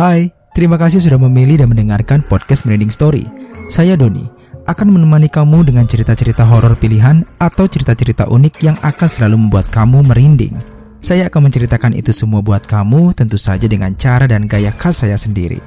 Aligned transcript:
Hai, 0.00 0.32
terima 0.56 0.80
kasih 0.80 0.96
sudah 0.96 1.20
memilih 1.20 1.60
dan 1.60 1.68
mendengarkan 1.68 2.24
podcast 2.24 2.64
Merinding 2.64 2.88
Story. 2.88 3.28
Saya 3.68 4.00
Doni, 4.00 4.24
akan 4.64 4.96
menemani 4.96 5.28
kamu 5.28 5.68
dengan 5.68 5.84
cerita-cerita 5.84 6.40
horor 6.40 6.72
pilihan 6.80 7.20
atau 7.36 7.68
cerita-cerita 7.68 8.24
unik 8.32 8.64
yang 8.64 8.80
akan 8.80 9.04
selalu 9.04 9.36
membuat 9.36 9.68
kamu 9.68 10.00
merinding. 10.08 10.56
Saya 11.04 11.28
akan 11.28 11.52
menceritakan 11.52 11.92
itu 11.92 12.16
semua 12.16 12.40
buat 12.40 12.64
kamu 12.64 13.12
tentu 13.12 13.36
saja 13.36 13.68
dengan 13.68 13.92
cara 13.92 14.24
dan 14.24 14.48
gaya 14.48 14.72
khas 14.72 15.04
saya 15.04 15.20
sendiri. 15.20 15.60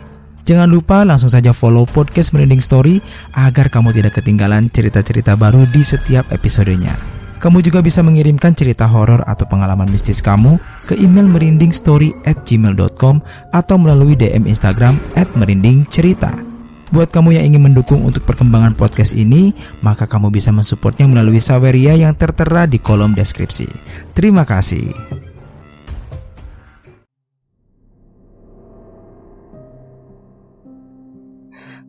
Jangan 0.50 0.66
lupa 0.66 1.06
langsung 1.06 1.30
saja 1.30 1.54
follow 1.54 1.86
podcast 1.86 2.34
Merinding 2.34 2.66
Story 2.66 3.06
agar 3.38 3.70
kamu 3.70 3.94
tidak 3.94 4.18
ketinggalan 4.18 4.66
cerita-cerita 4.66 5.38
baru 5.38 5.70
di 5.70 5.86
setiap 5.86 6.26
episodenya. 6.34 6.98
Kamu 7.44 7.60
juga 7.60 7.84
bisa 7.84 8.00
mengirimkan 8.00 8.56
cerita 8.56 8.88
horor 8.88 9.20
atau 9.28 9.44
pengalaman 9.44 9.92
mistis 9.92 10.24
kamu 10.24 10.56
ke 10.88 10.96
email 10.96 11.28
merindingstory 11.28 12.16
at 12.24 12.40
gmail.com 12.48 13.20
atau 13.52 13.76
melalui 13.76 14.16
DM 14.16 14.48
Instagram 14.48 14.96
at 15.20 15.28
merindingcerita. 15.36 16.32
Buat 16.96 17.12
kamu 17.12 17.36
yang 17.36 17.52
ingin 17.52 17.68
mendukung 17.68 18.00
untuk 18.08 18.24
perkembangan 18.24 18.80
podcast 18.80 19.12
ini, 19.12 19.52
maka 19.84 20.08
kamu 20.08 20.32
bisa 20.32 20.56
mensupportnya 20.56 21.04
melalui 21.04 21.44
Saweria 21.44 22.00
yang 22.00 22.16
tertera 22.16 22.64
di 22.64 22.80
kolom 22.80 23.12
deskripsi. 23.12 23.68
Terima 24.16 24.48
kasih. 24.48 24.96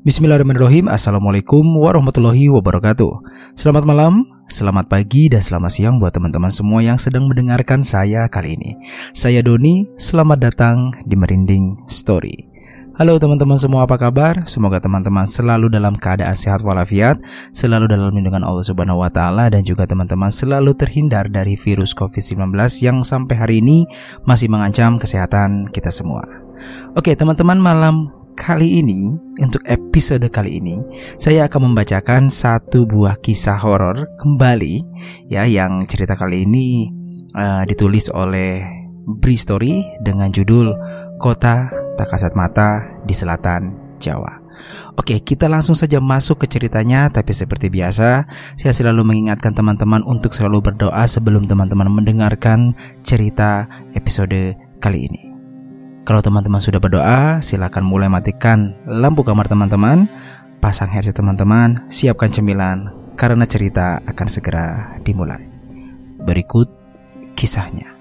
Bismillahirrahmanirrahim 0.05 0.84
Assalamualaikum 0.93 1.65
warahmatullahi 1.80 2.52
wabarakatuh 2.52 3.24
Selamat 3.57 3.88
malam, 3.88 4.34
selamat 4.47 4.93
pagi, 4.93 5.33
dan 5.33 5.41
selamat 5.41 5.71
siang 5.73 5.97
buat 5.97 6.12
teman-teman 6.12 6.52
semua 6.52 6.85
yang 6.85 7.01
sedang 7.01 7.29
mendengarkan 7.29 7.80
saya 7.80 8.29
kali 8.29 8.57
ini. 8.57 8.77
Saya 9.16 9.41
Doni, 9.41 9.89
selamat 9.97 10.39
datang 10.41 10.77
di 11.05 11.16
Merinding 11.16 11.89
Story. 11.89 12.55
Halo 12.95 13.19
teman-teman 13.19 13.59
semua 13.59 13.91
apa 13.91 13.99
kabar? 13.99 14.46
Semoga 14.46 14.79
teman-teman 14.79 15.27
selalu 15.27 15.66
dalam 15.66 15.99
keadaan 15.99 16.38
sehat 16.38 16.63
walafiat 16.63 17.18
Selalu 17.51 17.91
dalam 17.91 18.15
lindungan 18.15 18.46
Allah 18.46 18.63
subhanahu 18.63 19.02
wa 19.02 19.10
ta'ala 19.10 19.51
Dan 19.51 19.66
juga 19.66 19.83
teman-teman 19.83 20.30
selalu 20.30 20.79
terhindar 20.79 21.27
dari 21.27 21.59
virus 21.59 21.90
COVID-19 21.90 22.55
Yang 22.79 23.11
sampai 23.11 23.35
hari 23.35 23.57
ini 23.66 23.83
masih 24.30 24.46
mengancam 24.46 25.02
kesehatan 25.02 25.74
kita 25.74 25.90
semua. 25.90 26.23
Oke 26.95 27.18
teman-teman 27.18 27.59
malam 27.59 28.15
Kali 28.35 28.82
ini, 28.82 29.15
untuk 29.38 29.63
episode 29.63 30.27
kali 30.27 30.59
ini, 30.59 30.82
saya 31.23 31.46
akan 31.46 31.71
membacakan 31.71 32.27
satu 32.27 32.82
buah 32.82 33.15
kisah 33.23 33.57
horor 33.63 34.10
kembali 34.18 34.82
ya 35.30 35.46
yang 35.46 35.87
cerita 35.87 36.18
kali 36.18 36.43
ini 36.43 36.90
uh, 37.38 37.62
ditulis 37.62 38.10
oleh 38.10 38.66
Bri 39.07 39.38
Story 39.38 39.87
dengan 40.02 40.35
judul 40.35 40.74
Kota 41.23 41.71
Tak 41.95 42.10
Kasat 42.10 42.35
Mata 42.35 42.82
di 43.07 43.15
Selatan 43.15 43.96
Jawa. 44.02 44.43
Oke, 44.99 45.23
kita 45.23 45.46
langsung 45.46 45.79
saja 45.79 46.02
masuk 46.02 46.43
ke 46.43 46.46
ceritanya, 46.51 47.07
tapi 47.15 47.30
seperti 47.30 47.71
biasa, 47.71 48.27
saya 48.59 48.73
selalu 48.74 49.15
mengingatkan 49.15 49.55
teman-teman 49.55 50.02
untuk 50.02 50.35
selalu 50.35 50.74
berdoa 50.74 51.07
sebelum 51.07 51.46
teman-teman 51.46 51.87
mendengarkan 51.87 52.74
cerita 53.07 53.71
episode 53.95 54.59
kali 54.82 55.07
ini. 55.07 55.34
Kalau 56.05 56.21
teman-teman 56.21 56.60
sudah 56.60 56.85
berdoa, 56.85 57.41
silakan 57.41 57.88
mulai 57.88 58.13
matikan 58.13 58.77
lampu 58.85 59.24
kamar 59.24 59.49
teman-teman, 59.49 60.05
pasang 60.61 60.93
headset 60.93 61.16
teman-teman, 61.16 61.88
siapkan 61.88 62.29
cemilan 62.29 62.93
karena 63.16 63.49
cerita 63.49 64.05
akan 64.05 64.28
segera 64.28 65.00
dimulai. 65.00 65.49
Berikut 66.21 66.69
kisahnya. 67.33 67.94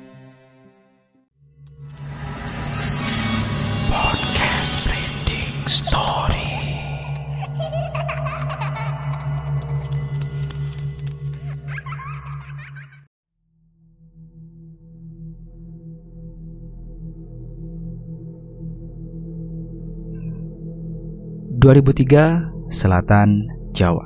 ...2003, 21.63 22.67
Selatan 22.67 23.47
Jawa. 23.71 24.03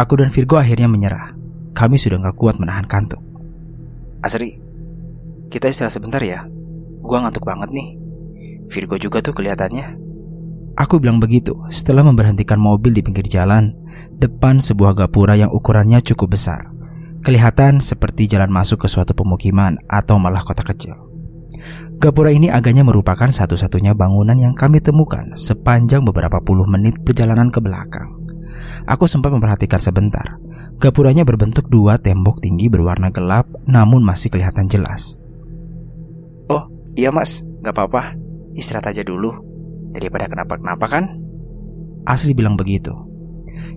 Aku 0.00 0.16
dan 0.16 0.32
Virgo 0.32 0.56
akhirnya 0.56 0.88
menyerah. 0.88 1.36
Kami 1.76 2.00
sudah 2.00 2.24
gak 2.24 2.40
kuat 2.40 2.56
menahan 2.56 2.88
kantuk. 2.88 3.20
Asri, 4.24 4.56
kita 5.52 5.68
istirahat 5.68 5.92
sebentar 5.92 6.24
ya. 6.24 6.48
Gua 7.04 7.20
ngantuk 7.20 7.44
banget 7.44 7.68
nih. 7.68 8.00
Virgo 8.64 8.96
juga 8.96 9.20
tuh 9.20 9.36
kelihatannya. 9.36 10.00
Aku 10.80 10.96
bilang 10.96 11.20
begitu 11.20 11.52
setelah 11.68 12.00
memberhentikan 12.00 12.56
mobil 12.56 12.96
di 12.96 13.04
pinggir 13.04 13.28
jalan 13.28 13.76
depan 14.16 14.56
sebuah 14.56 14.96
gapura 14.96 15.36
yang 15.36 15.52
ukurannya 15.52 16.00
cukup 16.00 16.32
besar. 16.32 16.72
Kelihatan 17.20 17.84
seperti 17.84 18.24
jalan 18.24 18.48
masuk 18.48 18.80
ke 18.80 18.88
suatu 18.88 19.12
pemukiman 19.12 19.76
atau 19.84 20.16
malah 20.16 20.40
kota 20.40 20.64
kecil. 20.64 21.03
Gapura 21.98 22.34
ini 22.34 22.52
agaknya 22.52 22.84
merupakan 22.84 23.30
satu-satunya 23.30 23.96
bangunan 23.96 24.36
yang 24.36 24.52
kami 24.52 24.82
temukan 24.82 25.32
sepanjang 25.38 26.04
beberapa 26.04 26.42
puluh 26.42 26.68
menit 26.68 27.00
perjalanan 27.00 27.48
ke 27.48 27.58
belakang. 27.62 28.20
Aku 28.84 29.08
sempat 29.08 29.32
memperhatikan 29.32 29.80
sebentar. 29.80 30.36
Gapuranya 30.78 31.24
berbentuk 31.24 31.66
dua 31.72 31.96
tembok 31.96 32.38
tinggi 32.44 32.68
berwarna 32.68 33.08
gelap 33.08 33.48
namun 33.64 34.04
masih 34.04 34.28
kelihatan 34.28 34.68
jelas. 34.68 35.16
Oh, 36.52 36.68
iya 36.92 37.08
mas, 37.08 37.42
gak 37.64 37.72
apa-apa. 37.72 38.14
Istirahat 38.52 38.92
aja 38.92 39.02
dulu. 39.02 39.32
Daripada 39.90 40.28
kenapa-kenapa 40.28 40.86
kan? 40.86 41.04
Asli 42.04 42.36
bilang 42.36 42.60
begitu. 42.60 42.92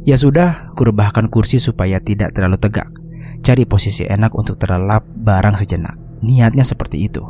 Ya 0.04 0.20
sudah, 0.20 0.72
kurebahkan 0.76 1.32
kursi 1.32 1.64
supaya 1.64 2.04
tidak 2.04 2.36
terlalu 2.36 2.60
tegak. 2.60 2.92
Cari 3.44 3.64
posisi 3.64 4.04
enak 4.04 4.36
untuk 4.36 4.60
terlelap 4.60 5.08
barang 5.08 5.56
sejenak. 5.60 5.96
Niatnya 6.26 6.66
seperti 6.66 7.06
itu. 7.06 7.22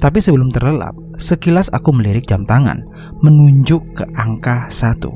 Tapi 0.00 0.18
sebelum 0.18 0.48
terlelap, 0.48 0.96
sekilas 1.20 1.68
aku 1.72 1.92
melirik 1.92 2.24
jam 2.24 2.48
tangan, 2.48 2.84
menunjuk 3.20 4.00
ke 4.00 4.04
angka 4.16 4.68
satu. 4.72 5.12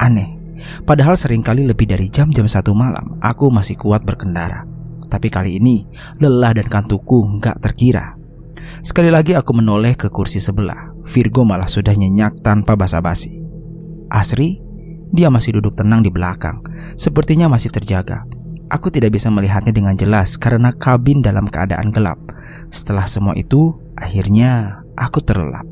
Aneh, 0.00 0.40
padahal 0.88 1.14
sering 1.20 1.44
kali 1.44 1.68
lebih 1.68 1.84
dari 1.84 2.08
jam-jam 2.08 2.48
satu 2.48 2.72
malam, 2.72 3.20
aku 3.20 3.52
masih 3.52 3.76
kuat 3.76 4.02
berkendara. 4.02 4.64
Tapi 5.12 5.28
kali 5.28 5.60
ini, 5.60 5.84
lelah 6.24 6.56
dan 6.56 6.68
kantuku 6.72 7.36
nggak 7.36 7.60
terkira. 7.60 8.16
Sekali 8.80 9.12
lagi 9.12 9.36
aku 9.36 9.52
menoleh 9.52 9.92
ke 9.92 10.08
kursi 10.08 10.40
sebelah. 10.40 10.96
Virgo 11.04 11.44
malah 11.44 11.68
sudah 11.68 11.92
nyenyak 11.92 12.40
tanpa 12.40 12.78
basa-basi. 12.78 13.42
Asri, 14.08 14.62
dia 15.12 15.28
masih 15.28 15.60
duduk 15.60 15.76
tenang 15.76 16.00
di 16.00 16.08
belakang, 16.08 16.64
sepertinya 16.96 17.52
masih 17.52 17.68
terjaga. 17.68 18.24
Aku 18.72 18.88
tidak 18.88 19.12
bisa 19.12 19.28
melihatnya 19.28 19.76
dengan 19.76 19.92
jelas 19.92 20.40
karena 20.40 20.72
kabin 20.72 21.20
dalam 21.20 21.44
keadaan 21.44 21.92
gelap. 21.92 22.16
Setelah 22.72 23.04
semua 23.04 23.36
itu, 23.36 23.76
akhirnya 24.00 24.80
aku 24.96 25.20
terlelap. 25.20 25.68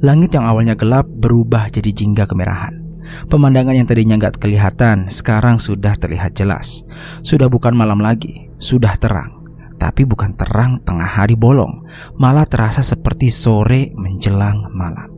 Langit 0.00 0.32
yang 0.32 0.48
awalnya 0.48 0.72
gelap 0.72 1.04
berubah 1.04 1.68
jadi 1.68 1.92
jingga 1.92 2.24
kemerahan. 2.24 2.84
Pemandangan 3.28 3.76
yang 3.76 3.86
tadinya 3.86 4.16
nggak 4.16 4.40
kelihatan 4.40 5.12
sekarang 5.12 5.60
sudah 5.60 5.92
terlihat 5.92 6.32
jelas. 6.32 6.88
Sudah 7.20 7.52
bukan 7.52 7.76
malam 7.76 8.00
lagi, 8.00 8.48
sudah 8.56 8.96
terang. 8.96 9.44
Tapi 9.76 10.08
bukan 10.08 10.32
terang 10.32 10.80
tengah 10.80 11.20
hari 11.20 11.36
bolong, 11.36 11.84
malah 12.16 12.48
terasa 12.48 12.80
seperti 12.80 13.28
sore 13.28 13.92
menjelang 13.92 14.72
malam. 14.72 15.12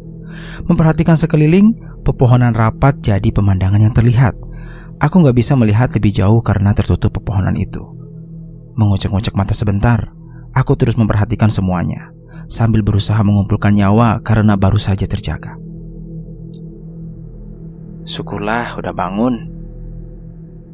Memperhatikan 0.66 1.14
sekeliling, 1.14 1.78
pepohonan 2.02 2.54
rapat 2.54 2.98
jadi 2.98 3.30
pemandangan 3.30 3.78
yang 3.78 3.94
terlihat. 3.94 4.34
Aku 4.98 5.22
nggak 5.22 5.36
bisa 5.38 5.54
melihat 5.54 5.94
lebih 5.94 6.10
jauh 6.10 6.42
karena 6.42 6.74
tertutup 6.74 7.14
pepohonan 7.14 7.54
itu. 7.54 7.82
Mengucek-ngucek 8.74 9.34
mata 9.38 9.54
sebentar, 9.54 10.10
aku 10.54 10.74
terus 10.74 10.98
memperhatikan 10.98 11.50
semuanya 11.50 12.10
sambil 12.48 12.86
berusaha 12.86 13.18
mengumpulkan 13.22 13.76
nyawa 13.76 14.24
karena 14.24 14.56
baru 14.56 14.80
saja 14.80 15.04
terjaga. 15.04 15.54
Syukurlah 18.08 18.80
udah 18.80 18.92
bangun. 18.96 19.34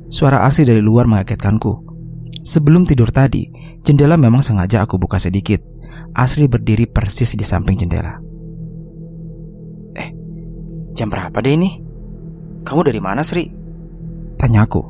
Suara 0.06 0.47
asli 0.47 0.62
dari 0.62 0.79
luar 0.79 1.11
mengagetkanku. 1.11 1.82
Sebelum 2.44 2.87
tidur 2.87 3.11
tadi, 3.11 3.50
jendela 3.82 4.15
memang 4.15 4.44
sengaja 4.44 4.87
aku 4.87 5.00
buka 5.00 5.19
sedikit. 5.19 5.59
Asri 6.15 6.47
berdiri 6.47 6.87
persis 6.87 7.35
di 7.35 7.43
samping 7.43 7.75
jendela. 7.75 8.23
Eh, 9.99 10.09
jam 10.94 11.11
berapa 11.11 11.35
deh 11.43 11.59
ini? 11.59 11.70
Kamu 12.62 12.87
dari 12.87 13.03
mana, 13.03 13.27
Sri? 13.27 13.63
Tanya 14.44 14.69
aku. 14.69 14.85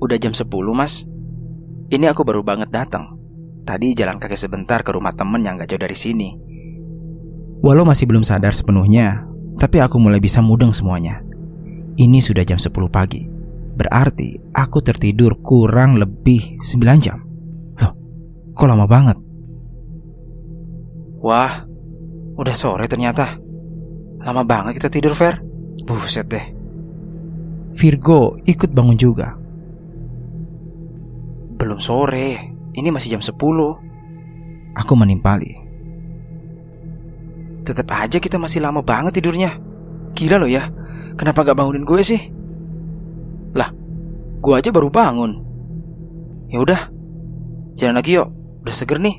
Udah 0.00 0.16
jam 0.16 0.32
10, 0.32 0.48
Mas. 0.72 1.04
Ini 1.92 2.08
aku 2.08 2.24
baru 2.24 2.40
banget 2.40 2.72
datang. 2.72 3.20
Tadi 3.68 3.92
jalan 3.92 4.16
kaki 4.16 4.32
sebentar 4.32 4.80
ke 4.80 4.96
rumah 4.96 5.12
temen 5.12 5.44
yang 5.44 5.60
gak 5.60 5.68
jauh 5.68 5.84
dari 5.84 5.92
sini. 5.92 6.32
Walau 7.60 7.84
masih 7.84 8.08
belum 8.08 8.24
sadar 8.24 8.56
sepenuhnya, 8.56 9.28
tapi 9.60 9.76
aku 9.84 10.00
mulai 10.00 10.24
bisa 10.24 10.40
mudeng 10.40 10.72
semuanya. 10.72 11.20
Ini 12.00 12.24
sudah 12.24 12.48
jam 12.48 12.56
10 12.56 12.72
pagi. 12.88 13.28
Berarti 13.76 14.40
aku 14.56 14.80
tertidur 14.80 15.44
kurang 15.44 16.00
lebih 16.00 16.56
9 16.64 16.80
jam. 17.04 17.20
Loh, 17.76 17.92
kok 18.56 18.64
lama 18.64 18.88
banget? 18.88 19.20
Wah, 21.20 21.68
udah 22.40 22.56
sore 22.56 22.88
ternyata. 22.88 23.36
Lama 24.24 24.48
banget 24.48 24.80
kita 24.80 24.88
tidur, 24.88 25.12
Fer. 25.12 25.44
Buset 25.84 26.24
deh. 26.24 26.53
Virgo 27.74 28.38
ikut 28.46 28.70
bangun 28.70 28.94
juga. 28.94 29.34
Belum 31.58 31.78
sore, 31.82 32.54
ini 32.74 32.88
masih 32.90 33.18
jam 33.18 33.22
10. 33.22 33.34
Aku 34.74 34.92
menimpali. 34.98 35.54
Tetap 37.64 37.88
aja 37.94 38.18
kita 38.20 38.36
masih 38.36 38.60
lama 38.60 38.84
banget 38.84 39.18
tidurnya. 39.18 39.54
Gila 40.14 40.38
loh 40.38 40.50
ya, 40.50 40.68
kenapa 41.18 41.42
gak 41.42 41.56
bangunin 41.58 41.86
gue 41.86 42.02
sih? 42.04 42.20
Lah, 43.54 43.70
gue 44.38 44.54
aja 44.54 44.70
baru 44.74 44.90
bangun. 44.90 45.32
Ya 46.50 46.60
udah, 46.60 46.80
jalan 47.74 47.98
lagi 47.98 48.18
yuk. 48.18 48.28
Udah 48.62 48.74
seger 48.74 48.98
nih. 49.00 49.16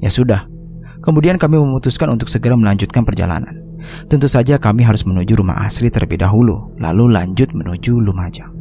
Ya 0.00 0.12
sudah. 0.12 0.46
Kemudian 1.00 1.40
kami 1.40 1.56
memutuskan 1.60 2.12
untuk 2.12 2.28
segera 2.28 2.56
melanjutkan 2.56 3.04
perjalanan. 3.04 3.63
Tentu 4.08 4.28
saja 4.28 4.56
kami 4.56 4.84
harus 4.84 5.04
menuju 5.04 5.40
rumah 5.40 5.64
Asri 5.64 5.88
terlebih 5.92 6.20
dahulu, 6.20 6.74
lalu 6.80 7.10
lanjut 7.12 7.52
menuju 7.52 8.00
Lumajang. 8.00 8.52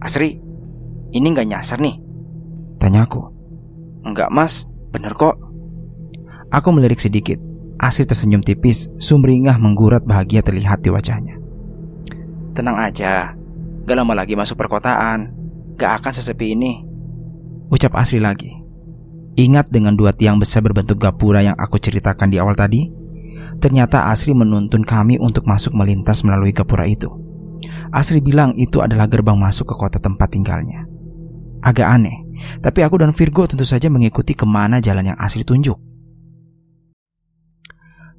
Asri, 0.00 0.40
ini 1.12 1.26
nggak 1.30 1.48
nyasar 1.50 1.78
nih? 1.82 1.96
Tanyaku. 2.80 3.20
Enggak 4.06 4.32
mas, 4.32 4.64
bener 4.94 5.12
kok. 5.12 5.36
Aku 6.50 6.72
melirik 6.72 6.98
sedikit. 6.98 7.36
Asri 7.80 8.04
tersenyum 8.04 8.44
tipis, 8.44 8.92
sumringah 9.00 9.56
menggurat 9.56 10.04
bahagia 10.04 10.40
terlihat 10.44 10.84
di 10.84 10.92
wajahnya. 10.92 11.40
Tenang 12.52 12.76
aja, 12.76 13.32
gak 13.88 13.96
lama 13.96 14.12
lagi 14.12 14.36
masuk 14.36 14.58
perkotaan. 14.60 15.32
Gak 15.80 16.02
akan 16.02 16.12
sesepi 16.12 16.52
ini. 16.52 16.84
Ucap 17.72 17.96
Asri 17.96 18.20
lagi. 18.20 18.52
Ingat 19.38 19.72
dengan 19.72 19.96
dua 19.96 20.12
tiang 20.12 20.36
besar 20.36 20.60
berbentuk 20.60 21.00
gapura 21.00 21.40
yang 21.40 21.56
aku 21.56 21.80
ceritakan 21.80 22.28
di 22.28 22.36
awal 22.36 22.52
tadi? 22.52 22.99
Ternyata 23.58 24.08
Asri 24.10 24.36
menuntun 24.36 24.82
kami 24.84 25.20
untuk 25.20 25.46
masuk 25.46 25.76
melintas 25.76 26.22
melalui 26.22 26.54
gapura 26.54 26.84
itu. 26.88 27.08
Asri 27.90 28.22
bilang 28.22 28.54
itu 28.54 28.78
adalah 28.78 29.10
gerbang 29.10 29.36
masuk 29.36 29.70
ke 29.70 29.74
kota 29.74 29.98
tempat 29.98 30.30
tinggalnya. 30.30 30.86
Agak 31.60 31.92
aneh, 31.92 32.24
tapi 32.64 32.80
aku 32.80 33.02
dan 33.02 33.12
Virgo 33.12 33.44
tentu 33.44 33.68
saja 33.68 33.92
mengikuti 33.92 34.32
ke 34.32 34.48
mana 34.48 34.80
jalan 34.80 35.12
yang 35.12 35.18
Asri 35.20 35.44
tunjuk. 35.44 35.76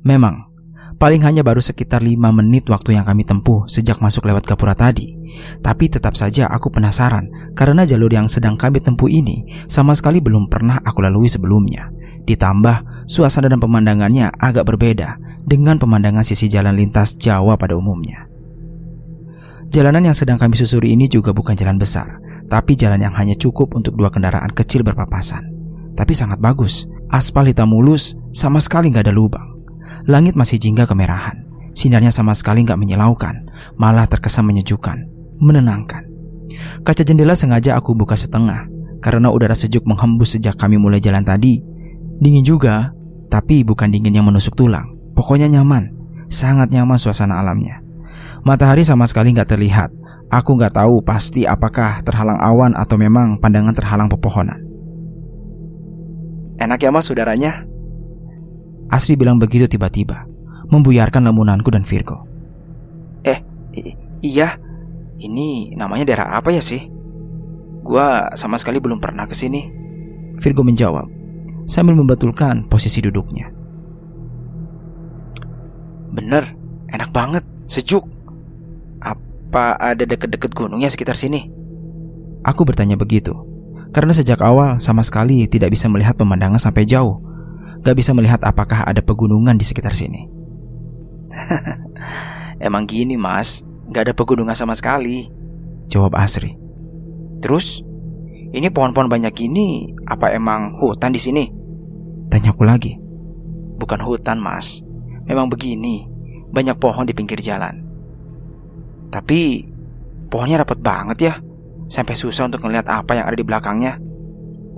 Memang, 0.02 0.50
paling 0.98 1.22
hanya 1.26 1.42
baru 1.42 1.62
sekitar 1.62 2.02
5 2.02 2.18
menit 2.34 2.70
waktu 2.70 2.98
yang 2.98 3.06
kami 3.06 3.26
tempuh 3.26 3.66
sejak 3.66 4.02
masuk 4.02 4.26
lewat 4.30 4.46
gapura 4.46 4.74
tadi. 4.74 5.21
Tapi 5.62 5.92
tetap 5.92 6.18
saja 6.18 6.50
aku 6.50 6.74
penasaran 6.74 7.54
karena 7.54 7.86
jalur 7.86 8.10
yang 8.12 8.26
sedang 8.32 8.58
kami 8.58 8.82
tempuh 8.82 9.08
ini 9.12 9.46
sama 9.70 9.94
sekali 9.94 10.20
belum 10.20 10.50
pernah 10.50 10.80
aku 10.82 11.04
lalui 11.06 11.30
sebelumnya. 11.30 11.92
Ditambah, 12.26 13.08
suasana 13.10 13.50
dan 13.50 13.60
pemandangannya 13.60 14.30
agak 14.38 14.70
berbeda 14.70 15.18
dengan 15.42 15.82
pemandangan 15.82 16.22
sisi 16.22 16.48
jalan 16.48 16.78
lintas 16.78 17.18
Jawa 17.18 17.58
pada 17.58 17.74
umumnya. 17.74 18.32
Jalanan 19.72 20.12
yang 20.12 20.18
sedang 20.18 20.36
kami 20.36 20.60
susuri 20.60 20.92
ini 20.92 21.08
juga 21.08 21.32
bukan 21.32 21.56
jalan 21.56 21.80
besar, 21.80 22.20
tapi 22.52 22.76
jalan 22.76 23.00
yang 23.00 23.16
hanya 23.16 23.40
cukup 23.40 23.72
untuk 23.72 23.96
dua 23.96 24.12
kendaraan 24.12 24.52
kecil 24.52 24.84
berpapasan. 24.84 25.48
Tapi 25.96 26.12
sangat 26.12 26.44
bagus, 26.44 26.92
aspal 27.08 27.48
hitam 27.48 27.72
mulus, 27.72 28.20
sama 28.36 28.60
sekali 28.60 28.92
nggak 28.92 29.08
ada 29.08 29.16
lubang. 29.16 29.48
Langit 30.12 30.36
masih 30.36 30.60
jingga 30.60 30.84
kemerahan, 30.84 31.48
sinarnya 31.72 32.12
sama 32.12 32.36
sekali 32.36 32.68
nggak 32.68 32.80
menyilaukan, 32.80 33.48
malah 33.80 34.12
terkesan 34.12 34.44
menyejukkan, 34.48 35.08
menenangkan. 35.42 36.06
Kaca 36.86 37.02
jendela 37.02 37.34
sengaja 37.34 37.76
aku 37.76 37.98
buka 37.98 38.14
setengah, 38.14 38.70
karena 39.02 39.34
udara 39.34 39.58
sejuk 39.58 39.84
menghembus 39.90 40.38
sejak 40.38 40.56
kami 40.56 40.78
mulai 40.78 41.02
jalan 41.02 41.26
tadi 41.26 41.72
Dingin 42.22 42.46
juga, 42.46 42.94
tapi 43.34 43.66
bukan 43.66 43.90
dingin 43.90 44.14
yang 44.14 44.30
menusuk 44.30 44.54
tulang. 44.54 44.94
Pokoknya 45.18 45.50
nyaman, 45.50 45.90
sangat 46.30 46.70
nyaman 46.70 47.02
suasana 47.02 47.42
alamnya. 47.42 47.82
Matahari 48.46 48.86
sama 48.86 49.10
sekali 49.10 49.34
nggak 49.34 49.58
terlihat. 49.58 49.90
Aku 50.30 50.54
nggak 50.54 50.78
tahu 50.78 51.02
pasti 51.02 51.50
apakah 51.50 51.98
terhalang 52.06 52.38
awan 52.38 52.78
atau 52.78 53.02
memang 53.02 53.42
pandangan 53.42 53.74
terhalang 53.74 54.06
pepohonan. 54.06 54.62
Enak 56.62 56.78
ya 56.78 56.94
mas 56.94 57.10
saudaranya? 57.10 57.66
Asri 58.94 59.18
bilang 59.18 59.42
begitu 59.42 59.66
tiba-tiba, 59.66 60.30
membuyarkan 60.70 61.26
lamunanku 61.26 61.74
dan 61.74 61.82
Virgo. 61.82 62.22
Eh, 63.26 63.42
iya, 64.22 64.62
ini 65.22 65.78
namanya 65.78 66.10
daerah 66.10 66.42
apa 66.42 66.50
ya 66.50 66.60
sih? 66.60 66.90
Gua 67.86 68.34
sama 68.34 68.58
sekali 68.58 68.82
belum 68.82 68.98
pernah 68.98 69.30
ke 69.30 69.38
sini. 69.38 69.70
Virgo 70.42 70.66
menjawab 70.66 71.22
sambil 71.70 71.96
membetulkan 71.96 72.66
posisi 72.68 73.00
duduknya. 73.00 73.48
Bener, 76.12 76.44
enak 76.92 77.16
banget, 77.16 77.48
sejuk. 77.72 78.04
Apa 79.00 79.80
ada 79.80 80.04
deket-deket 80.04 80.52
gunungnya 80.52 80.92
sekitar 80.92 81.16
sini? 81.16 81.48
Aku 82.44 82.68
bertanya 82.68 83.00
begitu, 83.00 83.32
karena 83.96 84.12
sejak 84.12 84.44
awal 84.44 84.84
sama 84.84 85.06
sekali 85.06 85.48
tidak 85.48 85.72
bisa 85.72 85.88
melihat 85.88 86.20
pemandangan 86.20 86.60
sampai 86.60 86.84
jauh. 86.84 87.24
Gak 87.82 87.98
bisa 87.98 88.14
melihat 88.14 88.44
apakah 88.46 88.86
ada 88.86 89.02
pegunungan 89.02 89.58
di 89.58 89.66
sekitar 89.66 89.98
sini. 89.98 90.30
Emang 92.68 92.86
gini 92.86 93.18
mas, 93.18 93.66
gak 93.92 94.08
ada 94.08 94.14
pegunungan 94.16 94.56
sama 94.56 94.74
sekali. 94.74 95.28
Jawab 95.92 96.16
Asri. 96.16 96.56
Terus, 97.44 97.84
ini 98.56 98.72
pohon-pohon 98.72 99.12
banyak 99.12 99.34
gini, 99.36 99.92
apa 100.08 100.32
emang 100.32 100.80
hutan 100.80 101.12
di 101.12 101.20
sini? 101.20 101.46
Tanyaku 102.32 102.64
lagi. 102.64 102.96
Bukan 103.76 104.00
hutan, 104.08 104.40
Mas. 104.40 104.88
Memang 105.28 105.52
begini, 105.52 106.08
banyak 106.50 106.80
pohon 106.80 107.04
di 107.04 107.12
pinggir 107.12 107.44
jalan. 107.44 107.84
Tapi 109.12 109.68
pohonnya 110.32 110.64
rapat 110.64 110.80
banget 110.80 111.18
ya, 111.20 111.34
sampai 111.92 112.16
susah 112.16 112.48
untuk 112.48 112.64
melihat 112.64 112.88
apa 112.88 113.20
yang 113.20 113.28
ada 113.28 113.36
di 113.36 113.44
belakangnya. 113.44 114.00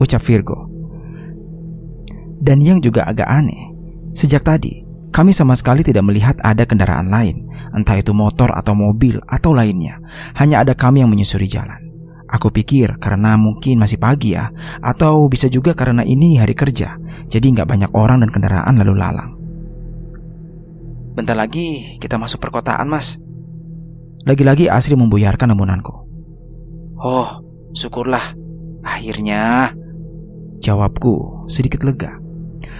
Ucap 0.01 0.25
Virgo. 0.25 0.65
Dan 2.41 2.59
yang 2.59 2.81
juga 2.81 3.05
agak 3.05 3.29
aneh, 3.29 3.69
sejak 4.17 4.41
tadi 4.41 4.92
kami 5.13 5.29
sama 5.29 5.53
sekali 5.53 5.85
tidak 5.85 6.01
melihat 6.09 6.33
ada 6.41 6.65
kendaraan 6.65 7.13
lain, 7.13 7.45
entah 7.69 7.93
itu 8.01 8.17
motor 8.17 8.49
atau 8.49 8.73
mobil 8.73 9.21
atau 9.29 9.53
lainnya. 9.53 10.01
Hanya 10.33 10.65
ada 10.65 10.73
kami 10.73 11.05
yang 11.05 11.13
menyusuri 11.13 11.45
jalan. 11.45 11.77
Aku 12.25 12.49
pikir 12.49 12.97
karena 12.97 13.37
mungkin 13.37 13.77
masih 13.77 14.01
pagi 14.01 14.33
ya, 14.33 14.49
atau 14.81 15.29
bisa 15.29 15.45
juga 15.53 15.77
karena 15.77 16.01
ini 16.01 16.41
hari 16.41 16.57
kerja, 16.57 16.97
jadi 17.29 17.45
nggak 17.45 17.69
banyak 17.69 17.91
orang 17.93 18.25
dan 18.25 18.33
kendaraan 18.33 18.73
lalu 18.81 18.97
lalang. 18.97 19.37
Bentar 21.13 21.37
lagi 21.37 22.01
kita 22.01 22.17
masuk 22.17 22.41
perkotaan, 22.41 22.89
Mas. 22.89 23.21
Lagi-lagi 24.25 24.65
Asri 24.65 24.97
membuyarkan 24.97 25.53
lamunanku. 25.53 25.93
Oh, 26.97 27.29
syukurlah. 27.69 28.33
Akhirnya, 28.81 29.69
jawabku 30.57 31.45
sedikit 31.45 31.85
lega. 31.85 32.17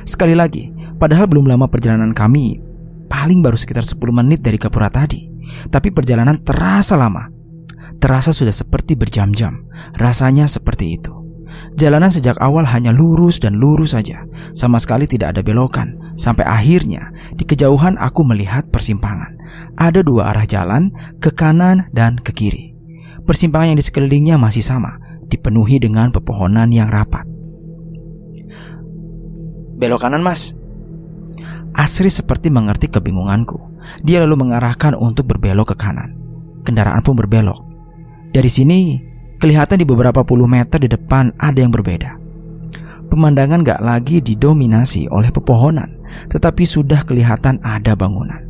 Sekali 0.08 0.34
lagi, 0.34 0.74
padahal 1.04 1.28
belum 1.28 1.52
lama 1.52 1.68
perjalanan 1.68 2.16
kami, 2.16 2.64
paling 3.12 3.44
baru 3.44 3.60
sekitar 3.60 3.84
10 3.84 4.00
menit 4.16 4.40
dari 4.40 4.56
Gapura 4.56 4.88
tadi. 4.88 5.28
Tapi 5.68 5.92
perjalanan 5.92 6.40
terasa 6.40 6.96
lama 6.96 7.28
Terasa 8.00 8.36
sudah 8.36 8.52
seperti 8.52 8.96
berjam-jam, 8.96 9.64
rasanya 9.96 10.48
seperti 10.48 11.00
itu. 11.00 11.14
Jalanan 11.78 12.10
sejak 12.10 12.36
awal 12.42 12.66
hanya 12.66 12.90
lurus 12.90 13.38
dan 13.38 13.62
lurus 13.62 13.94
saja, 13.94 14.26
sama 14.58 14.82
sekali 14.82 15.06
tidak 15.06 15.38
ada 15.38 15.42
belokan. 15.46 15.96
Sampai 16.20 16.44
akhirnya 16.44 17.14
di 17.32 17.46
kejauhan 17.46 17.96
aku 17.96 18.26
melihat 18.26 18.68
persimpangan. 18.74 19.38
Ada 19.78 20.02
dua 20.02 20.34
arah 20.34 20.44
jalan, 20.44 20.92
ke 21.22 21.32
kanan 21.32 21.88
dan 21.94 22.18
ke 22.18 22.34
kiri. 22.34 22.74
Persimpangan 23.24 23.72
yang 23.72 23.80
di 23.80 23.86
sekelilingnya 23.86 24.36
masih 24.42 24.66
sama, 24.66 24.98
dipenuhi 25.30 25.78
dengan 25.78 26.10
pepohonan 26.10 26.74
yang 26.74 26.90
rapat. 26.90 27.24
Belok 29.78 30.02
kanan, 30.02 30.26
Mas. 30.26 30.63
Asri 31.74 32.14
seperti 32.14 32.54
mengerti 32.54 32.90
kebingunganku. 32.90 33.58
Dia 34.06 34.22
lalu 34.22 34.46
mengarahkan 34.46 34.94
untuk 34.94 35.26
berbelok 35.34 35.74
ke 35.74 35.76
kanan. 35.82 36.14
Kendaraan 36.62 37.02
pun 37.02 37.18
berbelok. 37.18 37.60
Dari 38.30 38.48
sini, 38.48 39.02
kelihatan 39.42 39.82
di 39.82 39.86
beberapa 39.86 40.22
puluh 40.22 40.46
meter 40.46 40.78
di 40.78 40.90
depan 40.90 41.34
ada 41.42 41.60
yang 41.60 41.74
berbeda. 41.74 42.22
Pemandangan 43.10 43.62
gak 43.62 43.82
lagi 43.86 44.26
didominasi 44.26 45.06
oleh 45.10 45.30
pepohonan, 45.30 46.02
tetapi 46.34 46.66
sudah 46.66 47.06
kelihatan 47.06 47.62
ada 47.62 47.94
bangunan. 47.94 48.42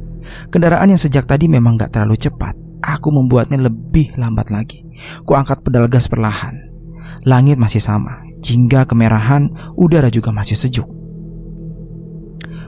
Kendaraan 0.51 0.87
yang 0.87 1.01
sejak 1.01 1.27
tadi 1.27 1.51
memang 1.51 1.75
gak 1.75 1.99
terlalu 1.99 2.15
cepat. 2.15 2.55
Aku 2.79 3.11
membuatnya 3.11 3.59
lebih 3.59 4.15
lambat 4.15 4.51
lagi. 4.51 4.83
Ku 5.23 5.35
angkat 5.35 5.63
pedal 5.63 5.87
gas 5.91 6.07
perlahan. 6.07 6.71
Langit 7.27 7.59
masih 7.59 7.79
sama, 7.79 8.23
jingga 8.39 8.87
kemerahan, 8.87 9.51
udara 9.75 10.07
juga 10.07 10.31
masih 10.31 10.55
sejuk. 10.55 10.87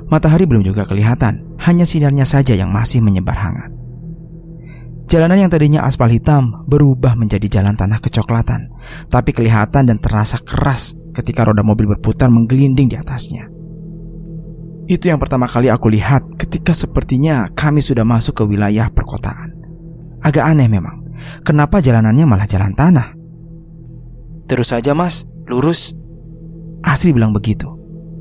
Matahari 0.06 0.46
belum 0.46 0.62
juga 0.62 0.86
kelihatan, 0.86 1.58
hanya 1.66 1.86
sinarnya 1.88 2.30
saja 2.30 2.54
yang 2.54 2.70
masih 2.70 3.02
menyebar 3.02 3.36
hangat. 3.36 3.74
Jalanan 5.06 5.46
yang 5.46 5.52
tadinya 5.54 5.86
aspal 5.86 6.10
hitam 6.10 6.66
berubah 6.66 7.14
menjadi 7.14 7.62
jalan 7.62 7.78
tanah 7.78 8.02
kecoklatan, 8.02 8.74
tapi 9.06 9.34
kelihatan 9.34 9.86
dan 9.86 9.98
terasa 10.02 10.42
keras 10.42 10.98
ketika 11.14 11.46
roda 11.46 11.62
mobil 11.62 11.90
berputar 11.94 12.30
menggelinding 12.30 12.90
di 12.90 12.98
atasnya. 12.98 13.50
Itu 14.86 15.10
yang 15.10 15.18
pertama 15.18 15.50
kali 15.50 15.70
aku 15.74 15.90
lihat 15.90 16.26
ketika 16.38 16.74
sepertinya 16.74 17.50
kami 17.54 17.82
sudah 17.82 18.06
masuk 18.06 18.38
ke 18.38 18.44
wilayah 18.46 18.90
perkotaan. 18.94 19.58
Agak 20.22 20.46
aneh 20.46 20.70
memang, 20.70 21.06
kenapa 21.42 21.82
jalanannya 21.82 22.26
malah 22.26 22.46
jalan 22.50 22.74
tanah? 22.74 23.14
Terus 24.46 24.70
saja 24.70 24.94
mas, 24.94 25.26
lurus. 25.50 25.98
Asri 26.86 27.14
bilang 27.14 27.34
begitu. 27.34 27.66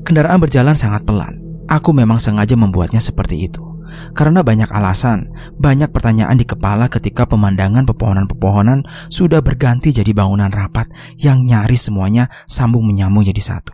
Kendaraan 0.05 0.41
berjalan 0.41 0.73
sangat 0.73 1.05
pelan. 1.05 1.44
Aku 1.65 1.91
memang 1.91 2.21
sengaja 2.21 2.53
membuatnya 2.53 3.01
seperti 3.01 3.49
itu. 3.49 3.75
Karena 4.13 4.41
banyak 4.41 4.69
alasan, 4.69 5.29
banyak 5.57 5.93
pertanyaan 5.93 6.37
di 6.37 6.45
kepala 6.45 6.89
ketika 6.89 7.25
pemandangan 7.29 7.85
pepohonan-pepohonan 7.85 8.85
sudah 9.09 9.39
berganti 9.45 9.93
jadi 9.93 10.09
bangunan 10.11 10.49
rapat 10.49 10.89
yang 11.17 11.45
nyaris 11.45 11.89
semuanya 11.89 12.29
sambung 12.45 12.85
menyambung 12.85 13.25
jadi 13.25 13.41
satu. 13.41 13.73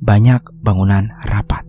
Banyak 0.00 0.62
bangunan 0.62 1.12
rapat. 1.26 1.66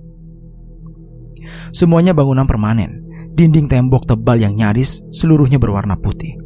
Semuanya 1.73 2.13
bangunan 2.13 2.45
permanen, 2.45 3.05
dinding 3.33 3.65
tembok 3.69 4.05
tebal 4.05 4.37
yang 4.37 4.53
nyaris 4.55 5.03
seluruhnya 5.09 5.57
berwarna 5.57 5.97
putih. 5.97 6.40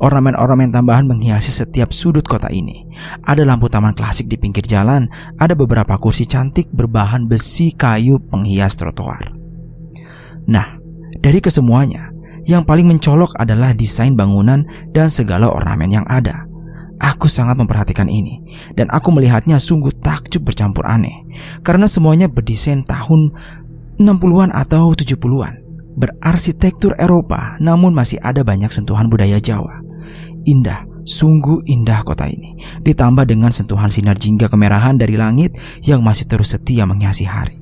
Ornamen-ornamen 0.00 0.72
tambahan 0.72 1.08
menghiasi 1.08 1.50
setiap 1.50 1.90
sudut 1.92 2.24
kota 2.24 2.52
ini. 2.52 2.86
Ada 3.24 3.42
lampu 3.46 3.66
taman 3.66 3.96
klasik 3.96 4.28
di 4.28 4.36
pinggir 4.36 4.64
jalan, 4.64 5.08
ada 5.36 5.52
beberapa 5.56 5.96
kursi 5.96 6.24
cantik 6.28 6.70
berbahan 6.72 7.26
besi 7.28 7.72
kayu 7.72 8.20
penghias 8.20 8.76
trotoar. 8.76 9.32
Nah, 10.46 10.78
dari 11.18 11.42
kesemuanya, 11.42 12.14
yang 12.46 12.62
paling 12.62 12.86
mencolok 12.86 13.34
adalah 13.34 13.74
desain 13.74 14.14
bangunan 14.14 14.62
dan 14.94 15.10
segala 15.10 15.50
ornamen 15.50 15.90
yang 15.90 16.06
ada. 16.06 16.46
Aku 16.96 17.28
sangat 17.28 17.60
memperhatikan 17.60 18.08
ini 18.08 18.40
dan 18.72 18.88
aku 18.88 19.12
melihatnya 19.12 19.60
sungguh 19.60 19.92
takjub 20.00 20.48
bercampur 20.48 20.88
aneh 20.88 21.28
karena 21.60 21.84
semuanya 21.90 22.24
berdesain 22.24 22.80
tahun 22.88 23.36
60-an 24.00 24.54
atau 24.54 24.96
70-an. 24.96 25.65
Berarsitektur 25.96 26.92
Eropa 27.00 27.56
namun 27.58 27.96
masih 27.96 28.20
ada 28.20 28.44
banyak 28.44 28.68
sentuhan 28.68 29.08
budaya 29.08 29.40
Jawa. 29.40 29.80
Indah, 30.44 30.84
sungguh 31.08 31.64
indah 31.66 32.04
kota 32.04 32.28
ini. 32.28 32.54
Ditambah 32.84 33.24
dengan 33.24 33.48
sentuhan 33.50 33.88
sinar 33.88 34.14
jingga 34.20 34.52
kemerahan 34.52 35.00
dari 35.00 35.16
langit 35.16 35.56
yang 35.82 36.04
masih 36.04 36.28
terus 36.28 36.52
setia 36.52 36.84
menghiasi 36.84 37.24
hari. 37.24 37.58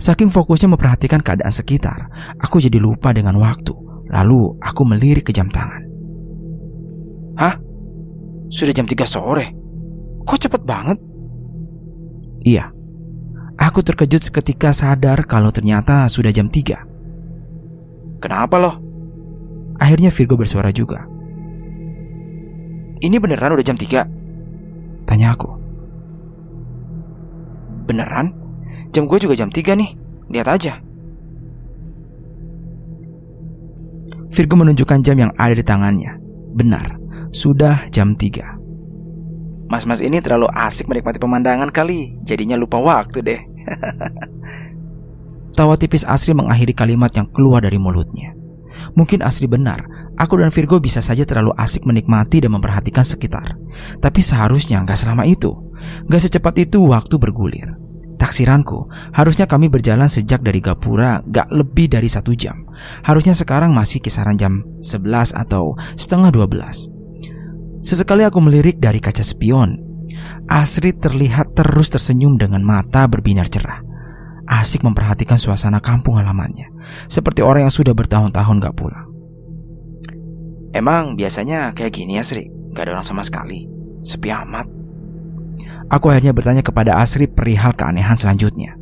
Saking 0.00 0.32
fokusnya 0.34 0.74
memperhatikan 0.74 1.22
keadaan 1.22 1.54
sekitar, 1.54 2.10
aku 2.42 2.58
jadi 2.58 2.82
lupa 2.82 3.14
dengan 3.14 3.38
waktu. 3.38 3.70
Lalu 4.10 4.58
aku 4.58 4.82
melirik 4.82 5.30
ke 5.30 5.32
jam 5.36 5.46
tangan. 5.46 5.86
Hah? 7.38 7.54
Sudah 8.50 8.74
jam 8.74 8.90
3 8.90 9.06
sore? 9.06 9.54
Kok 10.26 10.38
cepet 10.42 10.62
banget? 10.66 10.98
Iya. 12.42 12.74
Aku 13.60 13.86
terkejut 13.86 14.26
seketika 14.26 14.74
sadar 14.74 15.22
kalau 15.30 15.54
ternyata 15.54 16.10
sudah 16.10 16.34
jam 16.34 16.50
3. 16.50 16.89
Kenapa 18.20 18.60
loh? 18.60 18.76
Akhirnya 19.80 20.12
Virgo 20.12 20.36
bersuara 20.36 20.68
juga. 20.70 21.08
Ini 23.00 23.16
beneran 23.16 23.56
udah 23.56 23.64
jam 23.64 23.80
3? 23.80 25.08
Tanya 25.08 25.32
aku. 25.32 25.48
Beneran? 27.88 28.36
Jam 28.92 29.08
gue 29.08 29.18
juga 29.18 29.32
jam 29.32 29.48
3 29.48 29.72
nih, 29.72 29.90
lihat 30.28 30.48
aja. 30.52 30.84
Virgo 34.30 34.54
menunjukkan 34.60 35.00
jam 35.00 35.16
yang 35.16 35.32
ada 35.40 35.56
di 35.56 35.64
tangannya. 35.64 36.20
Benar, 36.52 37.00
sudah 37.32 37.88
jam 37.88 38.12
3. 38.12 38.60
Mas-mas 39.70 40.02
ini 40.02 40.20
terlalu 40.20 40.50
asik 40.50 40.90
menikmati 40.90 41.22
pemandangan 41.22 41.70
kali, 41.72 42.18
jadinya 42.26 42.58
lupa 42.58 42.82
waktu 42.82 43.18
deh. 43.22 43.40
Tawa 45.60 45.76
tipis 45.76 46.08
Asri 46.08 46.32
mengakhiri 46.32 46.72
kalimat 46.72 47.12
yang 47.12 47.28
keluar 47.28 47.60
dari 47.60 47.76
mulutnya. 47.76 48.32
Mungkin 48.96 49.20
Asri 49.20 49.44
benar, 49.44 49.84
aku 50.16 50.40
dan 50.40 50.48
Virgo 50.48 50.80
bisa 50.80 51.04
saja 51.04 51.20
terlalu 51.28 51.52
asik 51.52 51.84
menikmati 51.84 52.40
dan 52.40 52.56
memperhatikan 52.56 53.04
sekitar. 53.04 53.60
Tapi 54.00 54.24
seharusnya 54.24 54.80
nggak 54.80 54.96
selama 54.96 55.28
itu. 55.28 55.52
Nggak 56.08 56.22
secepat 56.24 56.64
itu 56.64 56.80
waktu 56.88 57.20
bergulir. 57.20 57.76
Taksiranku, 58.16 58.88
harusnya 59.12 59.44
kami 59.44 59.68
berjalan 59.68 60.08
sejak 60.08 60.40
dari 60.40 60.64
Gapura 60.64 61.20
gak 61.28 61.52
lebih 61.52 61.92
dari 61.92 62.08
satu 62.08 62.32
jam. 62.32 62.64
Harusnya 63.04 63.36
sekarang 63.36 63.76
masih 63.76 64.00
kisaran 64.00 64.40
jam 64.40 64.64
11 64.80 65.36
atau 65.36 65.76
setengah 65.96 66.32
12. 66.32 67.84
Sesekali 67.84 68.24
aku 68.24 68.40
melirik 68.40 68.80
dari 68.80 68.96
kaca 69.00 69.20
spion. 69.20 69.76
Asri 70.48 70.96
terlihat 70.96 71.52
terus 71.52 71.92
tersenyum 71.92 72.40
dengan 72.40 72.64
mata 72.64 73.04
berbinar 73.08 73.44
cerah. 73.44 73.89
Asik 74.50 74.82
memperhatikan 74.82 75.38
suasana 75.38 75.78
kampung 75.78 76.18
halamannya. 76.18 76.74
Seperti 77.06 77.38
orang 77.46 77.70
yang 77.70 77.74
sudah 77.74 77.94
bertahun-tahun 77.94 78.58
gak 78.58 78.74
pulang. 78.74 79.06
Emang 80.74 81.14
biasanya 81.14 81.70
kayak 81.70 81.94
gini 81.94 82.18
ya 82.18 82.26
Sri? 82.26 82.50
Gak 82.74 82.90
ada 82.90 82.98
orang 82.98 83.06
sama 83.06 83.22
sekali. 83.22 83.70
Sepi 84.02 84.34
amat. 84.34 84.66
Aku 85.90 86.10
akhirnya 86.10 86.34
bertanya 86.34 86.62
kepada 86.62 86.98
Asri 86.98 87.30
perihal 87.30 87.74
keanehan 87.74 88.18
selanjutnya. 88.18 88.74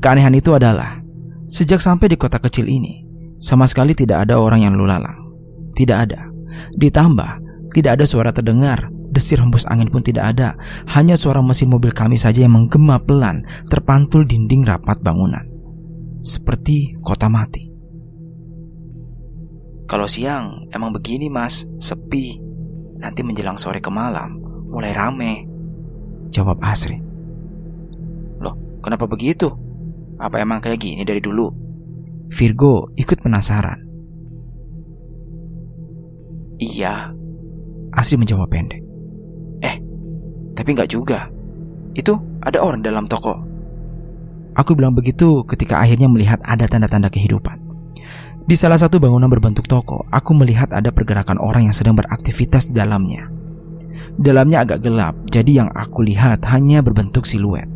Keanehan 0.00 0.32
itu 0.32 0.52
adalah 0.52 1.00
sejak 1.48 1.80
sampai 1.80 2.12
di 2.12 2.16
kota 2.16 2.40
kecil 2.40 2.68
ini, 2.68 3.04
sama 3.36 3.68
sekali 3.68 3.92
tidak 3.92 4.28
ada 4.28 4.40
orang 4.40 4.64
yang 4.64 4.72
lalu 4.76 4.88
lalang. 4.88 5.18
Tidak 5.76 5.96
ada. 5.96 6.32
Ditambah, 6.76 7.30
tidak 7.76 8.00
ada 8.00 8.04
suara 8.08 8.30
terdengar, 8.32 8.88
desir 9.10 9.40
hembus 9.40 9.66
angin 9.68 9.90
pun 9.90 10.00
tidak 10.00 10.36
ada, 10.36 10.54
hanya 10.92 11.18
suara 11.18 11.42
mesin 11.44 11.72
mobil 11.72 11.90
kami 11.90 12.16
saja 12.16 12.44
yang 12.44 12.54
menggema 12.54 13.02
pelan 13.02 13.44
terpantul 13.68 14.24
dinding 14.24 14.64
rapat 14.64 15.00
bangunan. 15.02 15.44
Seperti 16.24 16.96
kota 17.04 17.28
mati. 17.28 17.74
Kalau 19.84 20.08
siang 20.08 20.64
emang 20.72 20.96
begini 20.96 21.28
mas, 21.28 21.68
sepi. 21.76 22.40
Nanti 23.00 23.20
menjelang 23.20 23.60
sore 23.60 23.84
ke 23.84 23.92
malam, 23.92 24.40
mulai 24.72 24.96
rame. 24.96 25.44
Jawab 26.32 26.56
Asri. 26.64 26.96
Loh, 28.40 28.80
kenapa 28.80 29.04
begitu? 29.04 29.52
Apa 30.16 30.40
emang 30.40 30.64
kayak 30.64 30.80
gini 30.80 31.04
dari 31.04 31.20
dulu? 31.20 31.52
Virgo 32.32 32.90
ikut 32.96 33.20
penasaran. 33.20 33.84
Iya, 36.56 37.12
Asri 37.92 38.16
menjawab 38.16 38.48
pendek. 38.48 38.83
Tapi 40.54 40.68
nggak 40.74 40.90
juga. 40.90 41.28
Itu 41.94 42.38
ada 42.42 42.62
orang 42.62 42.82
dalam 42.82 43.06
toko. 43.10 43.34
Aku 44.54 44.78
bilang 44.78 44.94
begitu 44.94 45.42
ketika 45.50 45.82
akhirnya 45.82 46.06
melihat 46.06 46.38
ada 46.46 46.70
tanda-tanda 46.70 47.10
kehidupan. 47.10 47.58
Di 48.44 48.54
salah 48.54 48.78
satu 48.78 49.00
bangunan 49.02 49.26
berbentuk 49.26 49.66
toko, 49.66 50.06
aku 50.12 50.30
melihat 50.36 50.70
ada 50.70 50.94
pergerakan 50.94 51.40
orang 51.40 51.66
yang 51.66 51.74
sedang 51.74 51.96
beraktivitas 51.98 52.70
di 52.70 52.76
dalamnya. 52.76 53.32
Dalamnya 54.14 54.62
agak 54.62 54.84
gelap, 54.84 55.14
jadi 55.26 55.64
yang 55.64 55.70
aku 55.74 56.06
lihat 56.06 56.44
hanya 56.52 56.84
berbentuk 56.84 57.26
siluet. 57.26 57.73